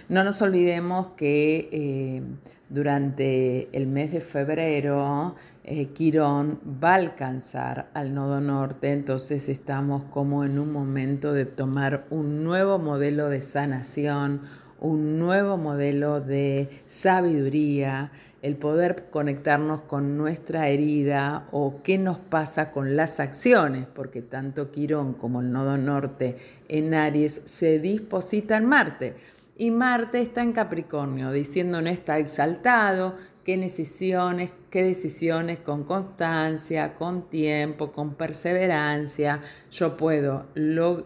No 0.10 0.24
nos 0.24 0.44
olvidemos 0.44 1.08
que 1.18 1.70
eh, 1.72 2.22
durante 2.70 3.76
el 3.76 3.88
mes 3.88 4.12
de 4.12 4.22
febrero 4.22 5.36
eh, 5.64 5.88
Quirón 5.88 6.60
va 6.84 6.92
a 6.92 6.96
alcanzar 6.96 7.90
al 7.96 8.14
nodo 8.14 8.42
norte, 8.42 8.92
entonces 8.92 9.50
estamos 9.50 10.04
como 10.12 10.44
en 10.44 10.60
un 10.60 10.72
momento 10.72 11.34
de 11.34 11.46
tomar 11.46 12.06
un 12.12 12.44
nuevo 12.44 12.78
modelo 12.78 13.30
de 13.30 13.42
sanación, 13.42 14.42
un 14.82 15.20
nuevo 15.20 15.58
modelo 15.58 16.22
de 16.22 16.70
sabiduría, 16.86 18.12
el 18.42 18.56
poder 18.56 19.08
conectarnos 19.10 19.82
con 19.82 20.18
nuestra 20.18 20.70
herida 20.70 21.48
o 21.52 21.82
qué 21.84 21.98
nos 21.98 22.18
pasa 22.18 22.72
con 22.72 22.96
las 22.96 23.20
acciones, 23.20 23.86
porque 23.94 24.22
tanto 24.22 24.72
Quirón 24.72 25.14
como 25.14 25.42
el 25.42 25.52
nodo 25.52 25.78
norte 25.78 26.38
en 26.68 26.94
Aries 26.94 27.42
se 27.46 27.80
disposita 27.80 28.58
en 28.58 28.66
Marte. 28.66 29.16
Y 29.58 29.72
Marte 29.72 30.22
está 30.22 30.42
en 30.42 30.54
Capricornio, 30.54 31.32
diciendo 31.32 31.82
no 31.82 31.90
está 31.90 32.18
exaltado, 32.18 33.16
qué 33.44 33.58
decisiones, 33.58 34.54
qué 34.70 34.84
decisiones 34.84 35.60
con 35.60 35.84
constancia, 35.84 36.94
con 36.94 37.30
tiempo, 37.30 37.92
con 37.92 38.14
perseverancia 38.14 39.42
yo 39.70 39.98
puedo 39.98 40.46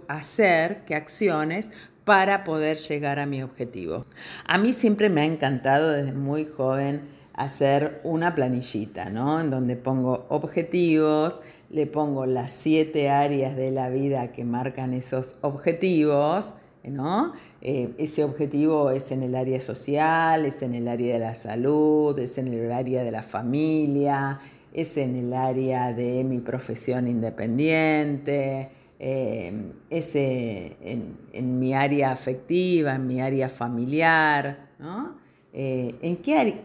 hacer, 0.08 0.84
qué 0.86 0.94
acciones 0.94 1.72
para 2.06 2.44
poder 2.44 2.78
llegar 2.78 3.20
a 3.20 3.26
mi 3.26 3.42
objetivo. 3.42 4.06
A 4.46 4.58
mí 4.58 4.74
siempre 4.74 5.10
me 5.10 5.22
ha 5.22 5.26
encantado 5.26 5.92
desde 5.92 6.13
muy 6.13 6.46
joven 6.46 7.02
hacer 7.34 8.02
una 8.04 8.36
planillita, 8.36 9.10
¿no? 9.10 9.42
En 9.42 9.50
donde 9.50 9.76
pongo 9.76 10.26
objetivos, 10.30 11.42
le 11.70 11.88
pongo 11.88 12.26
las 12.26 12.52
siete 12.52 13.10
áreas 13.10 13.56
de 13.56 13.72
la 13.72 13.89
vida 13.89 14.32
que 14.32 14.46
marcan 14.46 14.94
esos 14.94 15.36
objetivos, 15.42 16.58
¿no? 16.84 17.34
Eh, 17.62 17.89
ese 17.98 18.24
objetivo 18.24 18.92
es 18.92 19.12
en 19.12 19.24
el 19.24 19.36
área 19.36 19.60
social, 19.62 20.46
es 20.46 20.62
en 20.62 20.76
el 20.76 20.88
área 20.88 21.13
de 21.13 21.20
la 21.20 21.36
salud, 21.36 22.18
es 22.20 22.38
en 22.38 22.50
el 22.50 22.72
área 22.72 23.04
de 23.04 23.12
la 23.12 23.24
familia, 23.24 24.39
es 24.74 24.98
en 24.98 25.16
el 25.16 25.34
área 25.34 25.94
de 25.94 26.24
mi 26.24 26.39
profesión 26.39 27.08
independiente, 27.08 28.70
eh, 29.06 29.74
es 29.89 30.16
en, 30.16 31.18
en, 31.34 31.60
mi 31.60 31.74
área 31.74 32.13
afectiva, 32.13 32.96
en 32.96 33.06
mi 33.06 33.22
área 33.22 33.50
familiar, 33.50 34.70
¿no? 34.80 35.18
Eh, 35.52 35.96
¿En 36.02 36.16
qué, 36.16 36.62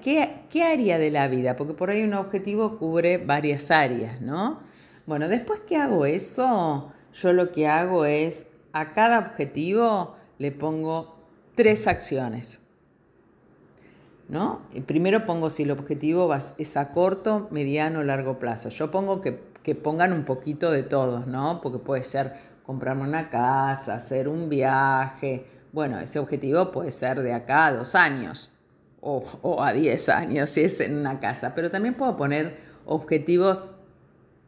qué, 0.48 0.62
área 0.62 1.01
de 1.01 1.11
la 1.11 1.27
vida? 1.27 1.57
Porque 1.57 1.74
por 1.74 1.90
ahí 1.90 2.05
un 2.05 2.14
objetivo 2.14 2.79
cubre 2.79 3.18
varias 3.18 3.72
áreas, 3.72 4.20
¿no? 4.20 4.61
Bueno, 5.05 5.27
después 5.27 5.59
que 5.66 5.79
hago 5.79 6.07
eso, 6.07 6.92
yo 7.12 7.33
lo 7.33 7.51
que 7.51 7.66
hago 7.66 8.05
es 8.05 8.46
a 8.72 8.92
cada 8.92 9.18
objetivo 9.18 10.14
le 10.38 10.53
pongo 10.53 11.16
tres 11.57 11.88
acciones. 11.88 12.61
¿No? 14.29 14.61
Primero 14.87 15.27
pongo 15.27 15.51
si 15.51 15.64
el 15.64 15.72
objetivo 15.72 16.33
es 16.59 16.77
a 16.77 16.92
corto, 16.92 17.48
mediano 17.51 18.01
o 18.01 18.05
largo 18.05 18.38
plazo. 18.38 18.68
Yo 18.68 18.90
pongo 18.90 19.22
que, 19.22 19.33
que 19.68 19.74
pongan 19.74 20.14
un 20.14 20.24
poquito 20.24 20.70
de 20.70 20.83
todos, 20.83 21.26
¿no? 21.26 21.61
Porque 21.61 21.76
puede 21.76 22.02
ser 22.02 22.33
comprarme 22.64 23.02
una 23.02 23.28
casa, 23.28 23.96
hacer 23.96 24.26
un 24.26 24.48
viaje. 24.48 25.44
Bueno, 25.72 26.00
ese 26.00 26.18
objetivo 26.18 26.72
puede 26.72 26.90
ser 26.90 27.20
de 27.20 27.35
acá 27.35 27.66
a 27.66 27.74
dos 27.74 27.94
años 27.94 28.50
o, 29.02 29.62
a 29.62 29.74
10 29.74 30.09
años 30.09 30.48
si 30.48 30.62
es 30.62 30.81
en 30.81 30.96
una 30.96 31.20
casa, 31.20 31.54
pero 31.54 31.70
también 31.70 31.92
puedo 31.92 32.16
poner 32.16 32.57
objetivos 32.87 33.68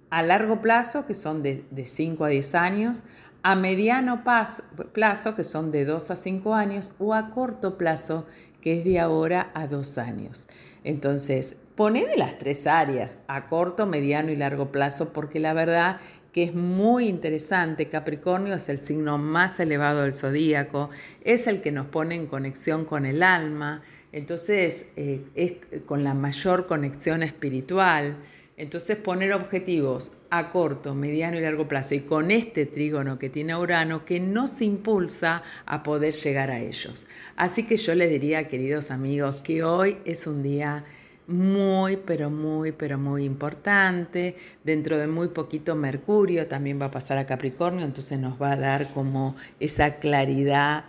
a 0.08 0.22
largo 0.22 0.62
plazo, 0.62 1.06
que 1.06 1.12
son 1.12 1.42
de, 1.42 1.66
de 1.70 1.84
5 1.84 2.24
a 2.24 2.28
10 2.28 2.54
años, 2.54 3.04
a 3.42 3.54
mediano 3.56 4.24
plazo, 4.24 5.36
que 5.36 5.44
son 5.44 5.70
de 5.70 5.84
2 5.84 6.12
a 6.12 6.16
5 6.16 6.54
años, 6.54 6.94
o 6.98 7.12
a 7.12 7.28
corto 7.28 7.76
plazo, 7.76 8.24
que 8.62 8.78
es 8.78 8.84
de 8.86 8.98
ahora 8.98 9.50
a 9.52 9.66
2 9.66 9.98
años. 9.98 10.48
Entonces, 10.82 11.56
pone 11.80 12.04
de 12.04 12.18
las 12.18 12.38
tres 12.38 12.66
áreas, 12.66 13.20
a 13.26 13.46
corto, 13.46 13.86
mediano 13.86 14.30
y 14.30 14.36
largo 14.36 14.70
plazo, 14.70 15.14
porque 15.14 15.40
la 15.40 15.54
verdad 15.54 15.98
que 16.30 16.42
es 16.42 16.54
muy 16.54 17.08
interesante. 17.08 17.88
Capricornio 17.88 18.56
es 18.56 18.68
el 18.68 18.82
signo 18.82 19.16
más 19.16 19.58
elevado 19.60 20.02
del 20.02 20.12
zodíaco, 20.12 20.90
es 21.24 21.46
el 21.46 21.62
que 21.62 21.72
nos 21.72 21.86
pone 21.86 22.16
en 22.16 22.26
conexión 22.26 22.84
con 22.84 23.06
el 23.06 23.22
alma, 23.22 23.80
entonces, 24.12 24.88
eh, 24.96 25.22
es 25.34 25.54
con 25.86 26.04
la 26.04 26.12
mayor 26.12 26.66
conexión 26.66 27.22
espiritual. 27.22 28.14
Entonces, 28.58 28.98
poner 28.98 29.32
objetivos 29.32 30.12
a 30.28 30.50
corto, 30.50 30.94
mediano 30.94 31.38
y 31.38 31.40
largo 31.40 31.66
plazo 31.66 31.94
y 31.94 32.00
con 32.00 32.30
este 32.30 32.66
trígono 32.66 33.18
que 33.18 33.30
tiene 33.30 33.56
Urano 33.56 34.04
que 34.04 34.20
nos 34.20 34.60
impulsa 34.60 35.42
a 35.64 35.82
poder 35.82 36.12
llegar 36.12 36.50
a 36.50 36.60
ellos. 36.60 37.06
Así 37.36 37.62
que 37.62 37.78
yo 37.78 37.94
les 37.94 38.10
diría, 38.10 38.48
queridos 38.48 38.90
amigos, 38.90 39.36
que 39.36 39.64
hoy 39.64 39.96
es 40.04 40.26
un 40.26 40.42
día 40.42 40.84
muy, 41.30 41.96
pero 41.96 42.30
muy, 42.30 42.72
pero 42.72 42.98
muy 42.98 43.24
importante. 43.24 44.36
Dentro 44.64 44.98
de 44.98 45.06
muy 45.06 45.28
poquito 45.28 45.74
Mercurio 45.74 46.46
también 46.46 46.80
va 46.80 46.86
a 46.86 46.90
pasar 46.90 47.18
a 47.18 47.26
Capricornio, 47.26 47.84
entonces 47.84 48.18
nos 48.18 48.40
va 48.40 48.52
a 48.52 48.56
dar 48.56 48.88
como 48.92 49.36
esa 49.58 49.96
claridad, 49.96 50.84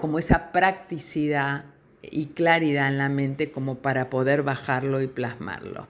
como 0.00 0.18
esa 0.18 0.52
practicidad 0.52 1.64
y 2.02 2.26
claridad 2.26 2.88
en 2.88 2.98
la 2.98 3.08
mente 3.08 3.50
como 3.50 3.76
para 3.76 4.10
poder 4.10 4.42
bajarlo 4.42 5.00
y 5.00 5.06
plasmarlo. 5.06 5.86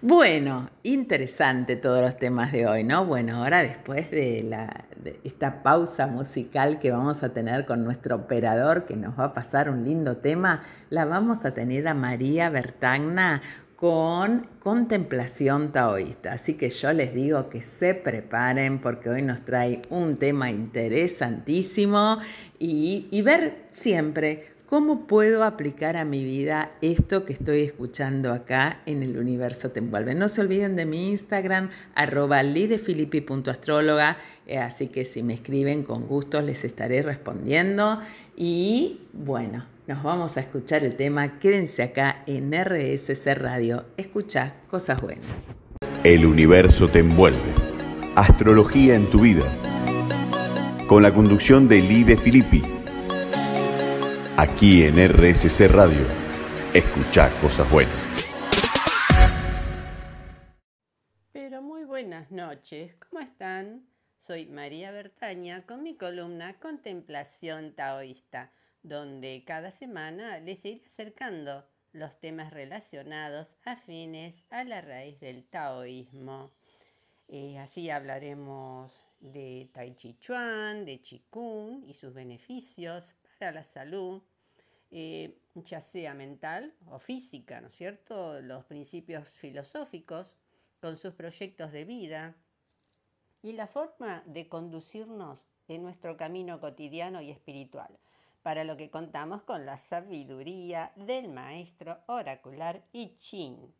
Bueno, 0.00 0.70
interesante 0.84 1.74
todos 1.74 2.00
los 2.00 2.16
temas 2.16 2.52
de 2.52 2.68
hoy, 2.68 2.84
¿no? 2.84 3.04
Bueno, 3.04 3.42
ahora 3.42 3.64
después 3.64 4.10
de, 4.12 4.44
la, 4.48 4.84
esta 5.24 5.64
pausa 5.64 6.06
musical 6.06 6.78
que 6.78 6.92
vamos 6.92 7.24
a 7.24 7.32
tener 7.32 7.66
con 7.66 7.82
nuestro 7.82 8.14
operador, 8.14 8.84
que 8.84 8.96
nos 8.96 9.18
va 9.18 9.24
a 9.24 9.32
pasar 9.32 9.68
un 9.68 9.84
lindo 9.84 10.18
tema, 10.18 10.60
la 10.90 11.04
vamos 11.04 11.44
a 11.44 11.52
tener 11.52 11.88
a 11.88 11.94
María 11.94 12.48
Bertagna 12.48 13.42
con 13.74 14.46
contemplación 14.60 15.72
taoísta. 15.72 16.32
Así 16.32 16.54
que 16.54 16.70
yo 16.70 16.92
les 16.92 17.12
digo 17.12 17.48
que 17.48 17.62
se 17.62 17.94
preparen 17.94 18.80
porque 18.80 19.10
hoy 19.10 19.22
nos 19.22 19.44
trae 19.44 19.82
un 19.90 20.16
tema 20.16 20.50
interesantísimo 20.50 22.18
y, 22.58 23.08
y 23.10 23.22
ver 23.22 23.66
siempre 23.70 24.57
¿Cómo 24.68 25.06
puedo 25.06 25.44
aplicar 25.44 25.96
a 25.96 26.04
mi 26.04 26.22
vida 26.24 26.72
esto 26.82 27.24
que 27.24 27.32
estoy 27.32 27.62
escuchando 27.62 28.34
acá 28.34 28.82
en 28.84 29.02
el 29.02 29.16
universo 29.16 29.70
te 29.70 29.78
envuelve? 29.78 30.14
No 30.14 30.28
se 30.28 30.42
olviden 30.42 30.76
de 30.76 30.84
mi 30.84 31.08
Instagram, 31.08 31.70
arroba 31.94 32.42
lidefilippi.astróloga, 32.42 34.18
eh, 34.46 34.58
así 34.58 34.88
que 34.88 35.06
si 35.06 35.22
me 35.22 35.32
escriben 35.32 35.84
con 35.84 36.06
gusto 36.06 36.42
les 36.42 36.64
estaré 36.64 37.00
respondiendo. 37.00 37.98
Y 38.36 39.00
bueno, 39.14 39.64
nos 39.86 40.02
vamos 40.02 40.36
a 40.36 40.40
escuchar 40.40 40.84
el 40.84 40.96
tema. 40.96 41.38
Quédense 41.38 41.82
acá 41.82 42.22
en 42.26 42.52
RSC 42.52 43.34
Radio. 43.36 43.86
Escucha 43.96 44.52
cosas 44.70 45.00
buenas. 45.00 45.24
El 46.04 46.26
universo 46.26 46.88
te 46.88 46.98
envuelve. 46.98 47.54
Astrología 48.16 48.96
en 48.96 49.08
tu 49.08 49.20
vida. 49.20 49.50
Con 50.86 51.02
la 51.02 51.14
conducción 51.14 51.68
de 51.68 51.80
Lide 51.80 52.18
Filippi 52.18 52.77
Aquí 54.40 54.84
en 54.84 54.94
RSC 54.94 55.66
Radio, 55.66 56.06
escucha 56.72 57.28
cosas 57.40 57.68
buenas. 57.72 58.24
Pero 61.32 61.60
muy 61.60 61.82
buenas 61.82 62.30
noches, 62.30 62.94
¿cómo 62.94 63.20
están? 63.20 63.88
Soy 64.16 64.46
María 64.46 64.92
Bertaña 64.92 65.66
con 65.66 65.82
mi 65.82 65.96
columna 65.96 66.56
Contemplación 66.60 67.74
Taoísta, 67.74 68.52
donde 68.84 69.42
cada 69.44 69.72
semana 69.72 70.38
les 70.38 70.64
iré 70.64 70.84
acercando 70.86 71.66
los 71.90 72.20
temas 72.20 72.52
relacionados 72.52 73.56
afines 73.64 74.46
a 74.50 74.62
la 74.62 74.80
raíz 74.80 75.18
del 75.18 75.48
taoísmo. 75.48 76.52
Eh, 77.26 77.58
así 77.58 77.90
hablaremos 77.90 78.92
de 79.18 79.68
Tai 79.74 79.96
Chi 79.96 80.16
Chuan, 80.20 80.84
de 80.84 81.00
Qigong 81.00 81.82
y 81.88 81.94
sus 81.94 82.14
beneficios 82.14 83.16
para 83.38 83.52
la 83.52 83.64
salud. 83.64 84.22
eh, 84.90 85.38
ya 85.54 85.80
sea 85.80 86.14
mental 86.14 86.74
o 86.86 86.98
física, 86.98 87.60
¿no 87.60 87.68
es 87.68 87.74
cierto? 87.74 88.40
Los 88.40 88.64
principios 88.64 89.28
filosóficos 89.28 90.34
con 90.80 90.96
sus 90.96 91.14
proyectos 91.14 91.72
de 91.72 91.84
vida 91.84 92.36
y 93.42 93.52
la 93.52 93.66
forma 93.66 94.22
de 94.26 94.48
conducirnos 94.48 95.46
en 95.66 95.82
nuestro 95.82 96.16
camino 96.16 96.60
cotidiano 96.60 97.20
y 97.20 97.30
espiritual, 97.30 97.98
para 98.42 98.64
lo 98.64 98.76
que 98.76 98.90
contamos 98.90 99.42
con 99.42 99.66
la 99.66 99.76
sabiduría 99.76 100.92
del 100.96 101.28
maestro 101.28 101.98
oracular 102.06 102.82
I 102.92 103.14
Ching, 103.16 103.74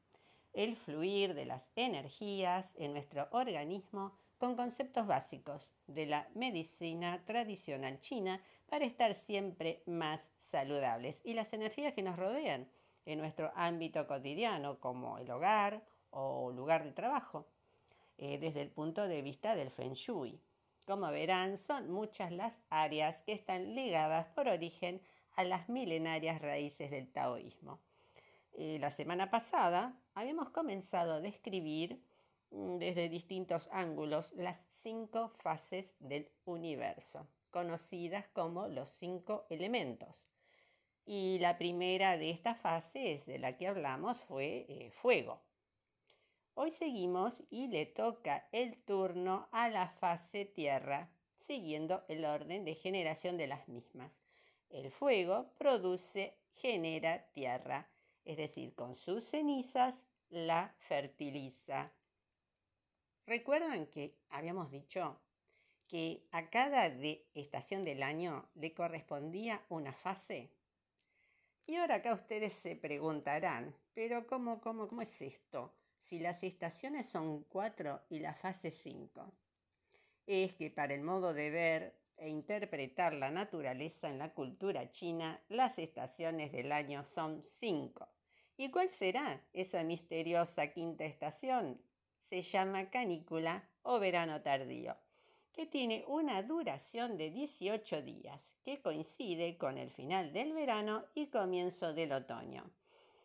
el 0.53 0.77
fluir 0.77 1.35
de 1.35 1.47
las 1.47 1.71
energías 1.77 2.75
en 2.77 2.93
nuestro 2.93 3.29
organismo 3.31 4.19
con 4.39 4.57
conceptos 4.57 5.07
básicos 5.07 5.71
de 5.89 6.07
la 6.07 6.29
medicina 6.35 7.25
tradicional 7.25 7.99
china 7.99 8.41
para 8.69 8.85
estar 8.85 9.15
siempre 9.15 9.83
más 9.87 10.31
saludables 10.39 11.21
y 11.25 11.35
las 11.35 11.53
energías 11.53 11.95
que 11.95 12.03
nos 12.03 12.17
rodean 12.17 12.69
en 13.07 13.19
nuestro 13.19 13.51
ámbito 13.57 14.07
cotidiano 14.07 14.79
como 14.79 15.19
el 15.19 15.31
hogar 15.31 15.83
o 16.11 16.53
lugar 16.53 16.85
de 16.85 16.93
trabajo 16.93 17.49
eh, 18.19 18.39
desde 18.39 18.63
el 18.63 18.71
punto 18.71 19.09
de 19.09 19.23
vista 19.23 19.57
del 19.57 19.71
feng 19.71 19.95
shui. 19.95 20.41
Como 20.85 21.11
verán, 21.11 21.59
son 21.59 21.91
muchas 21.91 22.33
las 22.33 22.61
áreas 22.71 23.23
que 23.23 23.33
están 23.33 23.75
ligadas 23.75 24.27
por 24.29 24.49
origen 24.49 25.01
a 25.37 25.45
las 25.45 25.69
milenarias 25.69 26.41
raíces 26.41 26.91
del 26.91 27.11
taoísmo. 27.11 27.81
Eh, 28.55 28.79
la 28.81 28.91
semana 28.91 29.31
pasada 29.31 29.99
habíamos 30.15 30.51
comenzado 30.51 31.15
a 31.15 31.21
describir 31.21 32.03
desde 32.51 33.09
distintos 33.09 33.69
ángulos 33.73 34.33
las 34.33 34.65
cinco 34.71 35.31
fases 35.37 35.95
del 36.01 36.31
universo, 36.45 37.29
conocidas 37.51 38.27
como 38.29 38.69
los 38.69 38.89
cinco 38.89 39.47
elementos. 39.51 40.27
Y 41.05 41.39
la 41.41 41.57
primera 41.59 42.19
de 42.19 42.31
estas 42.31 42.59
fases 42.61 43.27
de 43.27 43.39
la 43.39 43.57
que 43.57 43.67
hablamos 43.67 44.19
fue 44.19 44.67
eh, 44.69 44.91
fuego. 44.91 45.41
Hoy 46.55 46.71
seguimos 46.71 47.43
y 47.51 47.69
le 47.69 47.87
toca 47.87 48.49
el 48.53 48.83
turno 48.85 49.49
a 49.53 49.69
la 49.69 49.89
fase 49.89 50.45
tierra, 50.45 51.11
siguiendo 51.37 52.05
el 52.09 52.25
orden 52.25 52.65
de 52.65 52.75
generación 52.75 53.37
de 53.37 53.47
las 53.47 53.69
mismas. 53.69 54.21
El 54.69 54.91
fuego 54.91 55.53
produce, 55.57 56.37
genera 56.55 57.31
tierra, 57.33 57.89
es 58.25 58.37
decir, 58.37 58.75
con 58.75 58.95
sus 58.95 59.25
cenizas 59.25 60.05
la 60.29 60.75
fertiliza, 60.79 61.93
¿Recuerdan 63.29 63.89
que 63.89 64.17
habíamos 64.31 64.71
dicho 64.71 65.21
que 65.87 66.27
a 66.33 66.49
cada 66.49 66.89
de 66.89 67.29
estación 67.35 67.85
del 67.85 68.03
año 68.03 68.49
le 68.55 68.73
correspondía 68.73 69.63
una 69.69 69.93
fase? 69.93 70.51
Y 71.67 71.77
ahora 71.77 71.97
acá 71.97 72.15
ustedes 72.15 72.55
se 72.55 72.75
preguntarán, 72.75 73.77
pero 73.93 74.27
¿cómo, 74.27 74.63
cómo, 74.63 74.89
cómo 74.89 75.03
es 75.03 75.21
esto? 75.21 75.75
Si 76.01 76.21
las 76.21 76.43
estaciones 76.43 77.07
son 77.07 77.45
cuatro 77.45 78.01
y 78.09 78.21
la 78.21 78.33
fase 78.33 78.71
cinco. 78.71 79.31
Es 80.27 80.55
que 80.55 80.71
para 80.71 80.95
el 80.95 81.03
modo 81.03 81.35
de 81.35 81.51
ver 81.51 82.01
e 82.17 82.31
interpretar 82.31 83.13
la 83.13 83.31
naturaleza 83.31 84.09
en 84.09 84.17
la 84.17 84.33
cultura 84.33 84.91
china, 84.91 85.39
las 85.51 85.79
estaciones 85.79 86.51
del 86.51 86.73
año 86.73 87.05
son 87.05 87.45
cinco. 87.45 88.09
¿Y 88.57 88.71
cuál 88.71 88.89
será 88.89 89.45
esa 89.53 89.85
misteriosa 89.85 90.69
quinta 90.69 91.05
estación? 91.05 91.79
Se 92.29 92.43
llama 92.43 92.91
canícula 92.91 93.67
o 93.83 93.99
verano 93.99 94.43
tardío, 94.43 94.95
que 95.51 95.65
tiene 95.65 96.05
una 96.09 96.43
duración 96.43 97.17
de 97.17 97.31
18 97.31 98.03
días, 98.03 98.53
que 98.63 98.83
coincide 98.83 99.57
con 99.57 99.79
el 99.79 99.91
final 99.91 100.33
del 100.35 100.53
verano 100.53 101.07
y 101.15 101.29
comienzo 101.29 101.95
del 101.95 102.13
otoño. 102.13 102.71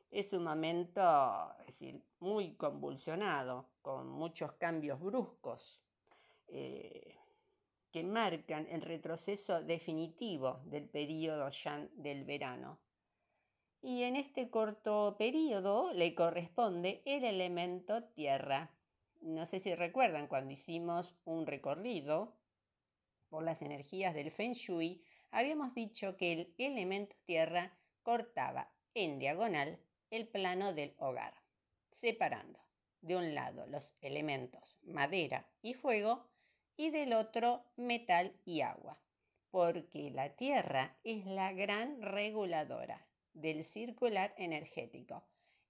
Es 0.10 0.32
un 0.32 0.46
momento, 0.46 1.02
decir, 1.66 2.02
muy 2.20 2.54
convulsionado, 2.54 3.68
con 3.82 4.08
muchos 4.08 4.54
cambios 4.54 5.02
bruscos, 5.02 5.82
eh, 6.48 7.18
que 7.92 8.04
marcan 8.04 8.68
el 8.70 8.82
retroceso 8.82 9.62
definitivo 9.62 10.62
del 10.66 10.88
periodo 10.88 11.50
Yan 11.50 11.90
del 11.96 12.24
verano. 12.24 12.80
Y 13.82 14.04
en 14.04 14.16
este 14.16 14.50
corto 14.50 15.16
periodo 15.18 15.92
le 15.94 16.16
corresponde 16.16 17.02
el 17.06 17.26
elemento 17.26 18.02
tierra, 18.06 18.72
no 19.24 19.46
sé 19.46 19.60
si 19.60 19.74
recuerdan 19.74 20.28
cuando 20.28 20.52
hicimos 20.52 21.16
un 21.26 21.46
recorrido 21.46 22.36
por 23.30 23.44
las 23.44 23.62
energías 23.62 24.14
del 24.14 24.32
Feng 24.32 24.54
Shui, 24.54 25.04
habíamos 25.32 25.74
dicho 25.74 26.18
que 26.18 26.34
el 26.34 26.54
elemento 26.58 27.16
tierra 27.26 27.78
cortaba 28.04 28.72
en 28.94 29.20
diagonal 29.20 29.80
el 30.12 30.28
plano 30.28 30.74
del 30.74 30.94
hogar, 30.98 31.34
separando 31.90 32.60
de 33.02 33.16
un 33.16 33.34
lado 33.34 33.66
los 33.68 33.96
elementos 34.02 34.78
madera 34.84 35.50
y 35.62 35.74
fuego 35.74 36.28
y 36.78 36.92
del 36.92 37.14
otro 37.14 37.66
metal 37.76 38.36
y 38.46 38.62
agua, 38.62 39.02
porque 39.52 40.12
la 40.12 40.36
tierra 40.36 40.98
es 41.04 41.26
la 41.26 41.54
gran 41.54 42.02
reguladora 42.02 43.08
del 43.34 43.64
circular 43.64 44.34
energético 44.38 45.24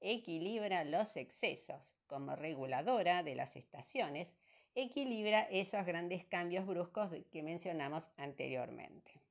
equilibra 0.03 0.83
los 0.83 1.15
excesos. 1.17 1.95
Como 2.07 2.35
reguladora 2.35 3.23
de 3.23 3.33
las 3.33 3.55
estaciones, 3.55 4.35
equilibra 4.75 5.41
esos 5.49 5.85
grandes 5.85 6.25
cambios 6.25 6.67
bruscos 6.67 7.09
que 7.31 7.41
mencionamos 7.41 8.11
anteriormente. 8.17 9.21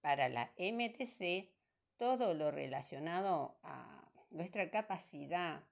Para 0.00 0.28
la 0.28 0.52
MTC, 0.56 1.50
todo 1.98 2.32
lo 2.34 2.50
relacionado 2.50 3.58
a 3.62 4.10
nuestra 4.30 4.70
capacidad 4.70 5.62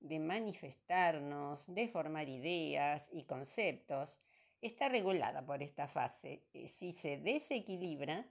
de 0.00 0.18
manifestarnos, 0.18 1.64
de 1.66 1.88
formar 1.88 2.28
ideas 2.28 3.08
y 3.12 3.24
conceptos, 3.24 4.20
está 4.60 4.88
regulada 4.88 5.44
por 5.44 5.62
esta 5.62 5.88
fase. 5.88 6.42
Eh, 6.52 6.68
si 6.68 6.92
se 6.92 7.18
desequilibra, 7.18 8.26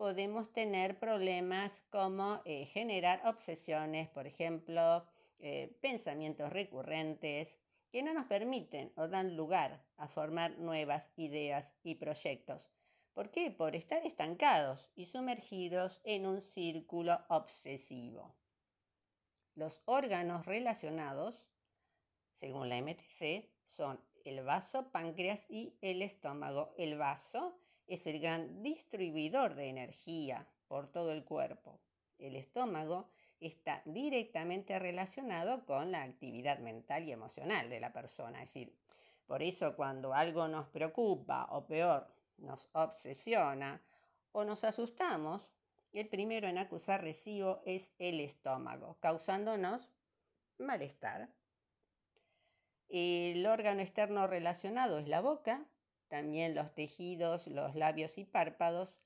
podemos 0.00 0.50
tener 0.50 0.98
problemas 0.98 1.82
como 1.90 2.40
eh, 2.46 2.64
generar 2.64 3.20
obsesiones, 3.26 4.08
por 4.08 4.26
ejemplo, 4.26 5.04
eh, 5.40 5.76
pensamientos 5.82 6.50
recurrentes 6.50 7.58
que 7.92 8.02
no 8.02 8.14
nos 8.14 8.24
permiten 8.24 8.94
o 8.96 9.08
dan 9.08 9.36
lugar 9.36 9.84
a 9.98 10.08
formar 10.08 10.58
nuevas 10.58 11.12
ideas 11.16 11.74
y 11.82 11.96
proyectos. 11.96 12.70
¿Por 13.12 13.30
qué? 13.30 13.50
Por 13.50 13.76
estar 13.76 14.06
estancados 14.06 14.88
y 14.96 15.04
sumergidos 15.04 16.00
en 16.04 16.24
un 16.24 16.40
círculo 16.40 17.20
obsesivo. 17.28 18.34
Los 19.54 19.82
órganos 19.84 20.46
relacionados, 20.46 21.46
según 22.32 22.70
la 22.70 22.80
MTC, 22.80 23.50
son 23.66 24.02
el 24.24 24.42
vaso, 24.44 24.90
páncreas 24.92 25.44
y 25.50 25.76
el 25.82 26.00
estómago. 26.00 26.72
El 26.78 26.96
vaso 26.96 27.60
es 27.90 28.06
el 28.06 28.20
gran 28.20 28.62
distribuidor 28.62 29.56
de 29.56 29.68
energía 29.68 30.46
por 30.68 30.86
todo 30.86 31.10
el 31.10 31.24
cuerpo. 31.24 31.80
El 32.18 32.36
estómago 32.36 33.10
está 33.40 33.82
directamente 33.84 34.78
relacionado 34.78 35.66
con 35.66 35.90
la 35.90 36.02
actividad 36.04 36.60
mental 36.60 37.02
y 37.02 37.12
emocional 37.12 37.68
de 37.68 37.80
la 37.80 37.92
persona. 37.92 38.42
Es 38.42 38.50
decir, 38.50 38.72
por 39.26 39.42
eso 39.42 39.74
cuando 39.74 40.14
algo 40.14 40.46
nos 40.46 40.68
preocupa 40.68 41.48
o 41.50 41.66
peor, 41.66 42.06
nos 42.38 42.68
obsesiona 42.72 43.82
o 44.30 44.44
nos 44.44 44.62
asustamos, 44.62 45.50
el 45.92 46.08
primero 46.08 46.46
en 46.46 46.58
acusar 46.58 47.02
recibo 47.02 47.60
es 47.64 47.90
el 47.98 48.20
estómago, 48.20 48.98
causándonos 49.00 49.90
malestar. 50.58 51.28
El 52.88 53.44
órgano 53.46 53.80
externo 53.80 54.28
relacionado 54.28 54.98
es 54.98 55.08
la 55.08 55.20
boca, 55.20 55.66
también 56.10 56.54
los 56.54 56.74
tejidos, 56.74 57.46
los 57.46 57.74
labios 57.74 58.18
y 58.18 58.24
párpados. 58.24 58.98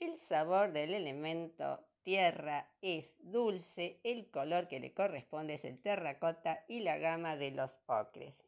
El 0.00 0.18
sabor 0.18 0.72
del 0.72 0.94
elemento 0.94 1.86
tierra 2.02 2.72
es 2.80 3.16
dulce, 3.20 4.00
el 4.02 4.30
color 4.30 4.66
que 4.66 4.80
le 4.80 4.94
corresponde 4.94 5.54
es 5.54 5.64
el 5.64 5.78
terracota 5.78 6.64
y 6.66 6.80
la 6.80 6.96
gama 6.96 7.36
de 7.36 7.50
los 7.50 7.80
ocres. 7.86 8.44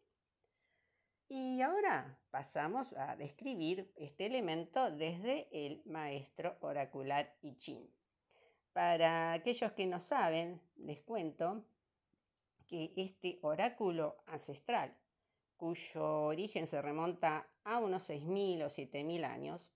Y 1.28 1.60
ahora 1.60 2.18
pasamos 2.30 2.92
a 2.94 3.14
describir 3.16 3.92
este 3.96 4.26
elemento 4.26 4.90
desde 4.90 5.48
el 5.52 5.82
maestro 5.84 6.56
oracular 6.60 7.36
I 7.42 7.56
Ching. 7.56 7.86
Para 8.72 9.34
aquellos 9.34 9.72
que 9.72 9.86
no 9.86 10.00
saben, 10.00 10.60
les 10.76 11.02
cuento 11.02 11.64
que 12.66 12.92
este 12.96 13.38
oráculo 13.42 14.16
ancestral 14.26 14.96
cuyo 15.60 16.22
origen 16.22 16.66
se 16.66 16.80
remonta 16.80 17.46
a 17.64 17.80
unos 17.80 18.08
6.000 18.08 18.64
o 18.64 18.68
7.000 18.68 19.24
años, 19.24 19.70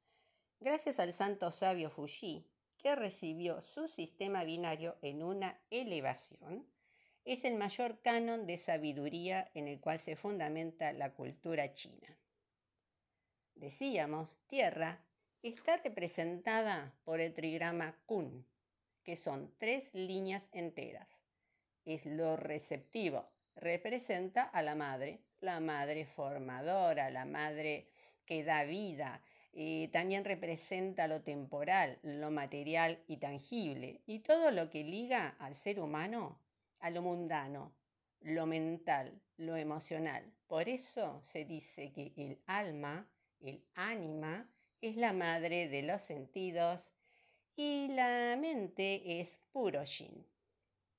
gracias 0.58 0.98
al 0.98 1.12
santo 1.12 1.50
sabio 1.50 1.90
Fuji, 1.90 2.48
que 2.78 2.96
recibió 2.96 3.60
su 3.60 3.86
sistema 3.86 4.44
binario 4.44 4.96
en 5.02 5.22
una 5.22 5.60
elevación, 5.68 6.66
es 7.26 7.44
el 7.44 7.56
mayor 7.56 8.00
canon 8.00 8.46
de 8.46 8.56
sabiduría 8.56 9.50
en 9.52 9.68
el 9.68 9.78
cual 9.78 9.98
se 9.98 10.16
fundamenta 10.16 10.90
la 10.94 11.12
cultura 11.12 11.74
china. 11.74 12.18
Decíamos, 13.54 14.38
Tierra 14.46 15.04
está 15.42 15.76
representada 15.76 16.94
por 17.04 17.20
el 17.20 17.34
trigrama 17.34 17.94
Kun, 18.06 18.46
que 19.02 19.16
son 19.16 19.54
tres 19.58 19.92
líneas 19.92 20.48
enteras. 20.52 21.08
Es 21.84 22.06
lo 22.06 22.38
receptivo. 22.38 23.28
Representa 23.54 24.44
a 24.44 24.62
la 24.62 24.74
madre, 24.74 25.20
la 25.44 25.60
madre 25.60 26.06
formadora, 26.06 27.10
la 27.10 27.24
madre 27.24 27.86
que 28.24 28.42
da 28.42 28.64
vida. 28.64 29.20
También 29.92 30.24
representa 30.24 31.06
lo 31.06 31.22
temporal, 31.22 31.98
lo 32.02 32.32
material 32.32 32.98
y 33.06 33.18
tangible, 33.18 34.00
y 34.06 34.18
todo 34.18 34.50
lo 34.50 34.68
que 34.68 34.82
liga 34.82 35.36
al 35.38 35.54
ser 35.54 35.78
humano 35.78 36.40
a 36.80 36.90
lo 36.90 37.02
mundano, 37.02 37.72
lo 38.20 38.46
mental, 38.46 39.22
lo 39.36 39.56
emocional. 39.56 40.24
Por 40.48 40.68
eso 40.68 41.22
se 41.24 41.44
dice 41.44 41.92
que 41.92 42.12
el 42.16 42.42
alma, 42.46 43.06
el 43.40 43.64
ánima, 43.74 44.48
es 44.80 44.96
la 44.96 45.12
madre 45.12 45.68
de 45.68 45.82
los 45.82 46.02
sentidos 46.02 46.90
y 47.54 47.88
la 47.88 48.36
mente 48.36 49.20
es 49.20 49.38
puro 49.52 49.84
yin. 49.84 50.26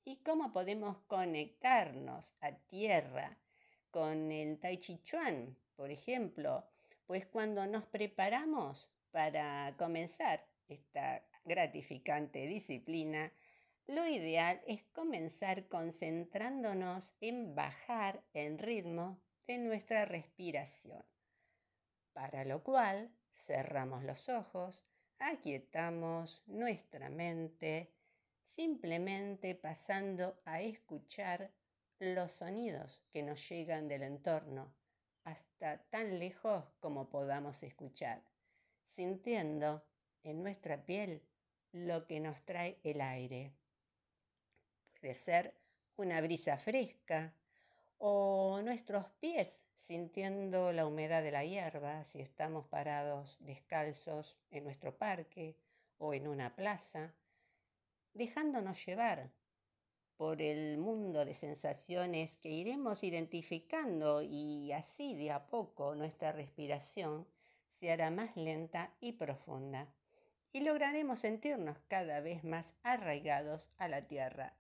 ¿Y 0.06 0.18
cómo 0.18 0.54
podemos 0.54 0.98
conectarnos 1.08 2.34
a 2.40 2.54
tierra 2.54 3.38
con 3.96 4.30
el 4.30 4.60
Tai 4.60 4.78
Chi 4.78 5.02
Chuan, 5.06 5.56
por 5.78 5.90
ejemplo? 5.90 6.66
Pues 7.08 7.26
cuando 7.26 7.66
nos 7.66 7.86
preparamos 7.86 8.92
para 9.12 9.74
comenzar 9.78 10.46
esta 10.68 11.24
gratificante 11.46 12.46
disciplina, 12.46 13.32
lo 13.88 14.06
ideal 14.06 14.60
es 14.68 14.84
comenzar 14.92 15.70
concentrándonos 15.70 17.16
en 17.22 17.56
bajar 17.56 18.22
el 18.34 18.60
ritmo 18.60 19.18
de 19.48 19.60
nuestra 19.60 20.04
respiración, 20.04 21.06
para 22.12 22.44
lo 22.44 22.64
cual 22.64 23.10
cerramos 23.34 24.04
los 24.04 24.28
ojos, 24.28 24.84
aquietamos 25.20 26.44
nuestra 26.48 27.08
mente, 27.08 27.94
simplemente 28.44 29.56
pasando 29.56 30.38
a 30.44 30.60
escuchar 30.60 31.50
los 32.00 32.32
sonidos 32.34 33.04
que 33.12 33.24
nos 33.24 33.48
llegan 33.50 33.88
del 33.88 34.04
entorno, 34.04 34.74
hasta 35.24 35.78
tan 35.90 36.20
lejos 36.20 36.66
como 36.80 37.10
podamos 37.10 37.64
escuchar, 37.64 38.22
sintiendo 38.84 39.84
en 40.24 40.44
nuestra 40.44 40.86
piel 40.86 41.22
lo 41.72 42.06
que 42.06 42.20
nos 42.20 42.44
trae 42.44 42.80
el 42.84 43.02
aire. 43.02 43.54
De 45.02 45.14
ser 45.14 45.56
una 45.98 46.22
brisa 46.22 46.58
fresca 46.58 47.34
o 47.98 48.62
nuestros 48.64 49.06
pies 49.20 49.64
sintiendo 49.76 50.72
la 50.72 50.86
humedad 50.86 51.24
de 51.24 51.32
la 51.32 51.46
hierba 51.46 52.04
si 52.04 52.22
estamos 52.22 52.68
parados 52.68 53.38
descalzos 53.40 54.38
en 54.52 54.64
nuestro 54.64 54.98
parque 54.98 55.58
o 55.98 56.14
en 56.14 56.28
una 56.28 56.56
plaza, 56.56 57.14
dejándonos 58.14 58.86
llevar 58.86 59.32
por 60.18 60.42
el 60.42 60.78
mundo 60.78 61.26
de 61.26 61.34
sensaciones 61.34 62.38
que 62.38 62.50
iremos 62.50 63.04
identificando 63.04 64.22
y 64.22 64.72
así 64.72 65.16
de 65.16 65.32
a 65.32 65.48
poco 65.48 65.96
nuestra 65.96 66.32
respiración 66.32 67.28
se 67.70 67.92
hará 67.92 68.12
más 68.12 68.36
lenta 68.38 68.94
y 69.02 69.14
profunda 69.14 69.94
y 70.54 70.62
lograremos 70.62 71.20
sentirnos 71.20 71.78
cada 71.88 72.22
vez 72.22 72.44
más 72.44 72.76
arraigados 72.84 73.70
a 73.78 73.88
la 73.88 74.08
tierra 74.08 74.58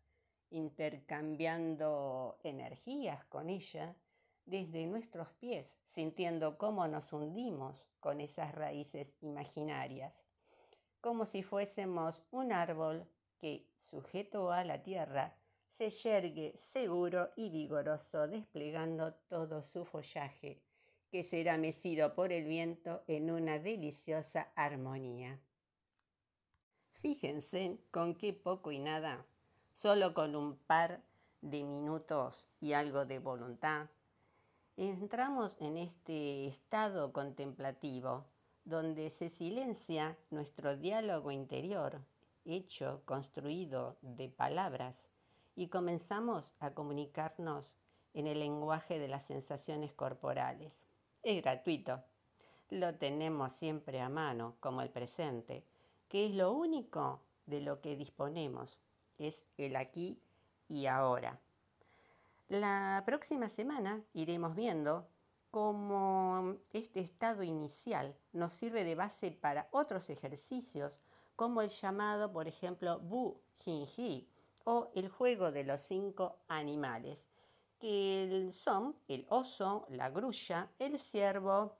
intercambiando 0.55 2.39
energías 2.43 3.25
con 3.25 3.49
ella 3.49 3.95
desde 4.45 4.85
nuestros 4.85 5.29
pies, 5.33 5.77
sintiendo 5.83 6.57
cómo 6.57 6.87
nos 6.87 7.11
hundimos 7.13 7.85
con 7.99 8.21
esas 8.21 8.53
raíces 8.53 9.15
imaginarias, 9.21 10.23
como 11.01 11.25
si 11.25 11.43
fuésemos 11.43 12.21
un 12.31 12.51
árbol 12.51 13.07
que, 13.37 13.67
sujeto 13.77 14.51
a 14.51 14.63
la 14.63 14.83
tierra, 14.83 15.35
se 15.75 15.89
yergue 15.89 16.53
seguro 16.55 17.31
y 17.35 17.49
vigoroso, 17.49 18.27
desplegando 18.27 19.13
todo 19.27 19.61
su 19.61 19.83
follaje, 19.83 20.61
que 21.11 21.23
será 21.23 21.57
mecido 21.57 22.15
por 22.15 22.31
el 22.31 22.45
viento 22.45 23.03
en 23.07 23.29
una 23.29 23.59
deliciosa 23.59 24.51
armonía. 24.55 25.39
Fíjense 27.01 27.77
con 27.91 28.15
qué 28.15 28.31
poco 28.31 28.71
y 28.71 28.79
nada 28.79 29.25
solo 29.75 30.13
con 30.13 30.37
un 30.37 30.55
par 30.55 31.03
de 31.41 31.65
minutos 31.65 32.47
y 32.61 32.71
algo 32.71 33.05
de 33.05 33.19
voluntad, 33.19 33.89
entramos 34.77 35.57
en 35.59 35.75
este 35.75 36.47
estado 36.47 37.11
contemplativo 37.11 38.25
donde 38.63 39.09
se 39.09 39.29
silencia 39.29 40.17
nuestro 40.31 40.77
diálogo 40.77 41.29
interior, 41.31 42.01
hecho, 42.45 43.01
construido 43.03 43.97
de 44.01 44.29
palabras, 44.29 45.11
y 45.55 45.67
comenzamos 45.67 46.51
a 46.59 46.73
comunicarnos 46.73 47.75
en 48.13 48.27
el 48.27 48.39
lenguaje 48.39 48.99
de 48.99 49.07
las 49.07 49.25
sensaciones 49.25 49.93
corporales. 49.93 50.85
Es 51.23 51.41
gratuito. 51.41 52.03
Lo 52.69 52.95
tenemos 52.95 53.53
siempre 53.53 54.01
a 54.01 54.09
mano, 54.09 54.55
como 54.59 54.81
el 54.81 54.89
presente, 54.89 55.63
que 56.09 56.25
es 56.25 56.33
lo 56.33 56.51
único 56.51 57.21
de 57.45 57.61
lo 57.61 57.81
que 57.81 57.95
disponemos 57.95 58.79
es 59.17 59.45
el 59.57 59.75
aquí 59.75 60.19
y 60.67 60.87
ahora. 60.87 61.39
La 62.47 63.03
próxima 63.05 63.49
semana 63.49 64.03
iremos 64.13 64.55
viendo 64.55 65.07
cómo 65.51 66.57
este 66.73 66.99
estado 66.99 67.43
inicial 67.43 68.15
nos 68.33 68.51
sirve 68.53 68.83
de 68.83 68.95
base 68.95 69.31
para 69.31 69.67
otros 69.71 70.09
ejercicios, 70.09 70.99
como 71.35 71.61
el 71.61 71.69
llamado, 71.69 72.31
por 72.31 72.47
ejemplo, 72.47 72.99
Bu 72.99 73.39
Jin 73.63 73.85
Ji 73.87 74.27
o 74.65 74.91
el 74.93 75.09
juego 75.09 75.51
de 75.51 75.63
los 75.63 75.81
cinco 75.81 76.39
animales, 76.47 77.27
que 77.79 78.49
son 78.51 78.95
el 79.07 79.25
oso, 79.29 79.85
la 79.89 80.09
grulla, 80.09 80.69
el 80.79 80.99
ciervo, 80.99 81.77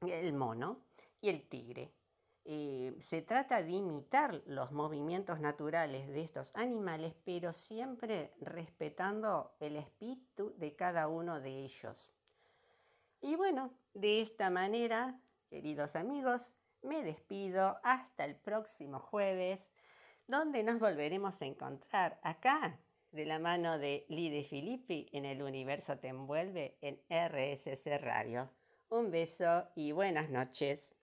el 0.00 0.32
mono 0.32 0.78
y 1.20 1.28
el 1.28 1.48
tigre. 1.48 1.92
Eh, 2.44 2.96
se 3.00 3.22
trata 3.22 3.62
de 3.62 3.70
imitar 3.70 4.42
los 4.46 4.72
movimientos 4.72 5.40
naturales 5.40 6.08
de 6.08 6.22
estos 6.22 6.54
animales, 6.56 7.14
pero 7.24 7.52
siempre 7.52 8.34
respetando 8.40 9.54
el 9.60 9.76
espíritu 9.76 10.52
de 10.56 10.74
cada 10.74 11.08
uno 11.08 11.40
de 11.40 11.64
ellos. 11.64 12.12
Y 13.20 13.36
bueno, 13.36 13.72
de 13.94 14.20
esta 14.20 14.50
manera, 14.50 15.20
queridos 15.48 15.94
amigos, 15.94 16.52
me 16.82 17.02
despido 17.02 17.78
hasta 17.84 18.24
el 18.24 18.34
próximo 18.34 18.98
jueves, 18.98 19.70
donde 20.26 20.62
nos 20.62 20.78
volveremos 20.78 21.40
a 21.42 21.46
encontrar 21.46 22.18
acá, 22.22 22.78
de 23.12 23.26
la 23.26 23.38
mano 23.38 23.78
de 23.78 24.06
Lide 24.08 24.42
Filippi 24.42 25.08
en 25.12 25.26
el 25.26 25.42
universo 25.42 25.98
te 25.98 26.08
envuelve 26.08 26.78
en 26.80 26.98
RSC 27.10 27.98
Radio. 27.98 28.50
Un 28.88 29.10
beso 29.10 29.68
y 29.76 29.92
buenas 29.92 30.30
noches. 30.30 30.94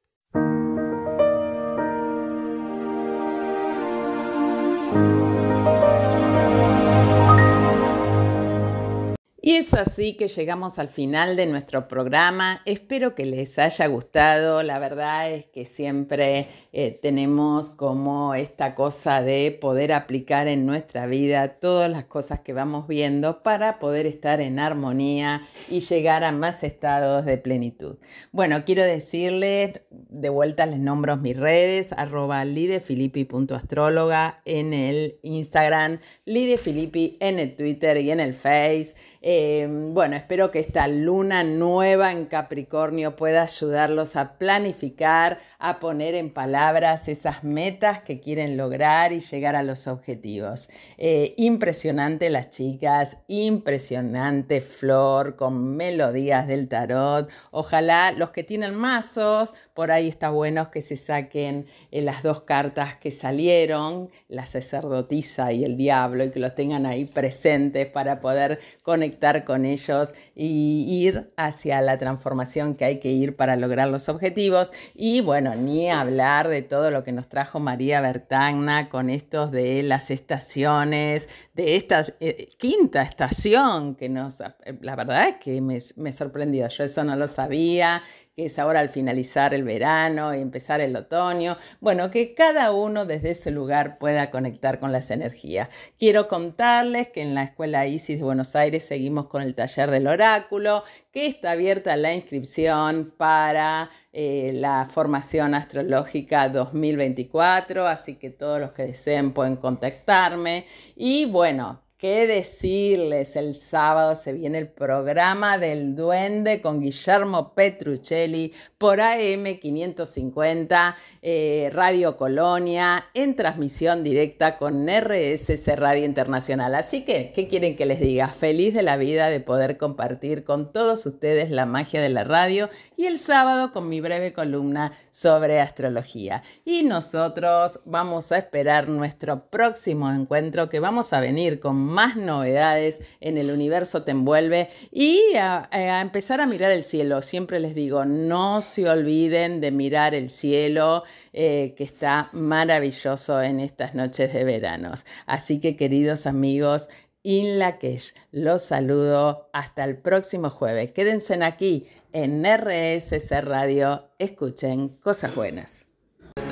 Y 9.50 9.56
es 9.56 9.74
así 9.74 10.14
que 10.14 10.28
llegamos 10.28 10.78
al 10.78 10.90
final 10.90 11.36
de 11.36 11.48
nuestro 11.48 11.88
programa. 11.88 12.62
Espero 12.66 13.16
que 13.16 13.26
les 13.26 13.58
haya 13.58 13.88
gustado. 13.88 14.62
La 14.62 14.78
verdad 14.78 15.32
es 15.32 15.48
que 15.48 15.66
siempre 15.66 16.46
eh, 16.72 16.92
tenemos 16.92 17.72
como 17.72 18.36
esta 18.36 18.76
cosa 18.76 19.24
de 19.24 19.50
poder 19.60 19.92
aplicar 19.92 20.48
en 20.48 20.68
nuestra 20.68 21.08
vida 21.08 21.56
todas 21.60 21.90
las 21.90 22.04
cosas 22.04 22.42
que 22.42 22.54
vamos 22.54 22.88
viendo 22.88 23.42
para 23.42 23.80
poder 23.80 24.06
estar 24.06 24.40
en 24.40 24.60
armonía 24.60 25.42
y 25.68 25.80
llegar 25.80 26.24
a 26.24 26.32
más 26.32 26.64
estados 26.64 27.26
de 27.26 27.40
plenitud. 27.40 27.96
Bueno, 28.32 28.64
quiero 28.66 28.84
decirles, 28.84 29.82
de 29.90 30.30
vuelta 30.30 30.68
les 30.68 30.78
nombro 30.78 31.18
mis 31.18 31.36
redes, 31.36 31.92
arroba 31.94 32.46
lidefilippi.astróloga 32.46 34.44
en 34.46 34.76
el 34.76 35.18
Instagram, 35.24 35.98
lidefilippi 36.26 37.18
en 37.20 37.40
el 37.40 37.56
Twitter 37.56 37.98
y 37.98 38.12
en 38.12 38.20
el 38.20 38.36
Face. 38.36 38.94
Em, 39.42 39.94
bueno, 39.94 40.18
espero 40.18 40.52
que 40.52 40.60
esta 40.60 40.86
luna 40.90 41.46
nueva 41.46 42.12
en 42.12 42.26
Capricornio 42.26 43.16
pueda 43.16 43.44
ayudarlos 43.44 44.18
a 44.18 44.38
planificar, 44.38 45.40
a 45.60 45.80
poner 45.80 46.14
en 46.16 46.34
palabras 46.34 47.08
esas 47.08 47.46
metas 47.46 48.02
que 48.02 48.20
quieren 48.20 48.58
lograr 48.58 49.14
y 49.14 49.22
llegar 49.22 49.56
a 49.56 49.64
los 49.64 49.88
objetivos. 49.88 50.70
Eh, 50.98 51.36
impresionante 51.38 52.30
las 52.30 52.50
chicas, 52.50 53.20
impresionante 53.30 54.60
Flor 54.60 55.38
con 55.38 55.78
melodías 55.78 56.46
del 56.46 56.68
tarot. 56.68 57.30
Ojalá 57.52 58.12
los 58.12 58.32
que 58.32 58.44
tienen 58.44 58.76
mazos, 58.76 59.54
por 59.74 59.94
ahí 59.94 60.10
está 60.10 60.32
bueno 60.32 60.70
que 60.70 60.82
se 60.82 60.98
saquen 60.98 61.66
eh, 61.92 62.02
las 62.02 62.24
dos 62.24 62.42
cartas 62.42 62.98
que 62.98 63.12
salieron, 63.12 64.10
la 64.28 64.46
sacerdotisa 64.46 65.54
y 65.54 65.64
el 65.64 65.78
diablo, 65.78 66.26
y 66.26 66.32
que 66.32 66.42
los 66.42 66.56
tengan 66.56 66.86
ahí 66.86 67.06
presentes 67.06 67.88
para 67.88 68.20
poder 68.20 68.60
conectar 68.84 69.19
con 69.46 69.66
ellos 69.66 70.16
y 70.36 70.86
ir 70.88 71.32
hacia 71.38 71.82
la 71.82 71.98
transformación 71.98 72.76
que 72.76 72.86
hay 72.86 73.00
que 73.00 73.10
ir 73.10 73.36
para 73.36 73.56
lograr 73.56 73.90
los 73.90 74.10
objetivos. 74.10 74.72
Y 74.96 75.22
bueno, 75.22 75.56
ni 75.56 75.90
hablar 75.90 76.48
de 76.48 76.62
todo 76.62 76.90
lo 76.92 77.04
que 77.04 77.12
nos 77.12 77.28
trajo 77.28 77.60
María 77.60 78.02
Bertagna 78.02 78.90
con 78.90 79.10
estos 79.10 79.52
de 79.52 79.84
las 79.84 80.10
estaciones, 80.10 81.28
de 81.54 81.76
esta 81.76 82.04
eh, 82.20 82.50
quinta 82.58 83.02
estación 83.02 83.96
que 83.96 84.10
nos, 84.10 84.40
la 84.82 84.96
verdad 84.96 85.30
es 85.30 85.36
que 85.36 85.62
me 85.62 86.12
sorprendió, 86.12 86.68
yo 86.68 86.84
eso 86.84 87.04
no 87.04 87.16
lo 87.16 87.28
sabía 87.28 88.02
que 88.40 88.46
es 88.46 88.58
ahora 88.58 88.80
al 88.80 88.88
finalizar 88.88 89.54
el 89.54 89.66
verano 89.66 90.34
y 90.34 90.40
empezar 90.40 90.80
el 90.80 90.96
otoño. 90.96 91.58
Bueno, 91.82 92.10
que 92.10 92.34
cada 92.34 92.72
uno 92.72 93.06
desde 93.06 93.32
ese 93.32 93.52
lugar 93.52 93.98
pueda 93.98 94.32
conectar 94.32 94.80
con 94.80 94.94
las 94.94 95.12
energías. 95.12 95.68
Quiero 95.98 96.30
contarles 96.30 97.10
que 97.10 97.22
en 97.22 97.36
la 97.36 97.44
Escuela 97.44 97.86
ISIS 97.86 98.20
de 98.20 98.24
Buenos 98.24 98.56
Aires 98.56 98.86
seguimos 98.86 99.28
con 99.28 99.42
el 99.42 99.56
taller 99.56 99.92
del 99.92 100.08
oráculo, 100.08 100.86
que 101.12 101.28
está 101.28 101.52
abierta 101.52 101.98
la 101.98 102.14
inscripción 102.14 103.14
para 103.18 103.90
eh, 104.14 104.52
la 104.54 104.86
formación 104.86 105.54
astrológica 105.54 106.48
2024, 106.48 107.88
así 107.88 108.16
que 108.16 108.30
todos 108.30 108.62
los 108.62 108.72
que 108.72 108.84
deseen 108.84 109.34
pueden 109.34 109.58
contactarme. 109.58 110.66
Y 110.96 111.26
bueno, 111.26 111.82
¿Qué 112.00 112.28
decirles? 112.28 113.36
El 113.36 113.54
sábado 113.54 114.16
se 114.16 114.32
viene 114.32 114.58
el 114.58 114.70
programa 114.70 115.58
del 115.58 115.98
Duende 115.98 116.62
con 116.62 116.80
Guillermo 116.80 117.54
Petruccelli 117.54 118.54
por 118.78 119.00
AM550, 119.00 120.96
eh, 121.22 121.70
Radio 121.74 122.16
Colonia, 122.16 123.08
en 123.14 123.36
transmisión 123.36 124.02
directa 124.02 124.58
con 124.58 124.88
RSC 124.88 125.76
Radio 125.76 126.06
Internacional. 126.06 126.74
Así 126.76 127.04
que, 127.04 127.34
¿qué 127.36 127.50
quieren 127.50 127.76
que 127.76 127.86
les 127.86 128.00
diga? 128.00 128.30
Feliz 128.30 128.74
de 128.74 128.84
la 128.84 128.96
vida 128.96 129.30
de 129.30 129.42
poder 129.42 129.76
compartir 129.76 130.46
con 130.46 130.72
todos 130.72 131.06
ustedes 131.06 131.52
la 131.52 131.66
magia 131.66 132.02
de 132.02 132.08
la 132.08 132.24
radio 132.24 132.70
y 132.96 133.08
el 133.08 133.20
sábado 133.20 133.74
con 133.74 133.90
mi 133.90 134.00
breve 134.00 134.32
columna 134.32 134.94
sobre 135.10 135.60
astrología. 135.60 136.44
Y 136.64 136.84
nosotros 136.84 137.82
vamos 137.84 138.32
a 138.32 138.38
esperar 138.38 138.88
nuestro 138.88 139.50
próximo 139.50 140.10
encuentro 140.10 140.70
que 140.70 140.80
vamos 140.80 141.12
a 141.12 141.20
venir 141.20 141.60
con 141.60 141.89
más 141.90 142.16
novedades 142.16 143.02
en 143.20 143.38
el 143.38 143.52
universo 143.52 144.04
te 144.04 144.12
envuelve 144.12 144.70
y 144.92 145.36
a, 145.36 145.68
empezar 146.02 146.40
a 146.40 146.46
mirar 146.46 146.72
el 146.72 146.84
cielo. 146.84 147.22
Siempre 147.22 147.60
les 147.60 147.76
digo, 147.76 148.06
no 148.06 148.62
se 148.62 148.90
olviden 148.90 149.60
de 149.60 149.72
mirar 149.72 150.16
el 150.16 150.30
cielo 150.30 151.04
eh, 151.34 151.74
que 151.76 151.84
está 151.84 152.30
maravilloso 152.32 153.42
en 153.42 153.60
estas 153.60 153.96
noches 153.96 154.34
de 154.34 154.44
veranos. 154.44 155.06
Así 155.26 155.60
que 155.60 155.76
queridos 155.76 156.26
amigos, 156.26 156.90
In 157.24 157.60
Lakesh, 157.60 158.14
los 158.32 158.64
saludo 158.64 159.50
hasta 159.52 159.84
el 159.84 159.98
próximo 159.98 160.50
jueves. 160.50 160.92
Quédense 160.92 161.44
aquí 161.44 161.88
en 162.14 162.46
RSC 162.46 163.42
Radio, 163.42 164.10
escuchen 164.20 164.90
cosas 165.00 165.36
buenas. 165.36 165.88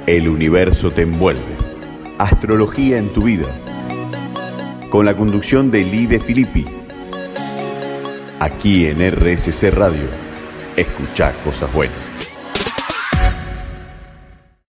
El 0.06 0.28
universo 0.28 0.92
te 0.92 1.04
envuelve. 1.04 1.56
Astrología 2.20 2.98
en 2.98 3.14
tu 3.14 3.24
vida 3.24 3.77
con 4.90 5.06
la 5.06 5.16
conducción 5.16 5.70
de 5.70 5.84
Lide 5.84 6.20
Filippi. 6.20 6.66
Aquí 8.40 8.86
en 8.86 9.00
RSC 9.00 9.72
Radio, 9.72 10.08
escucha 10.76 11.34
cosas 11.44 11.74
buenas. 11.74 12.07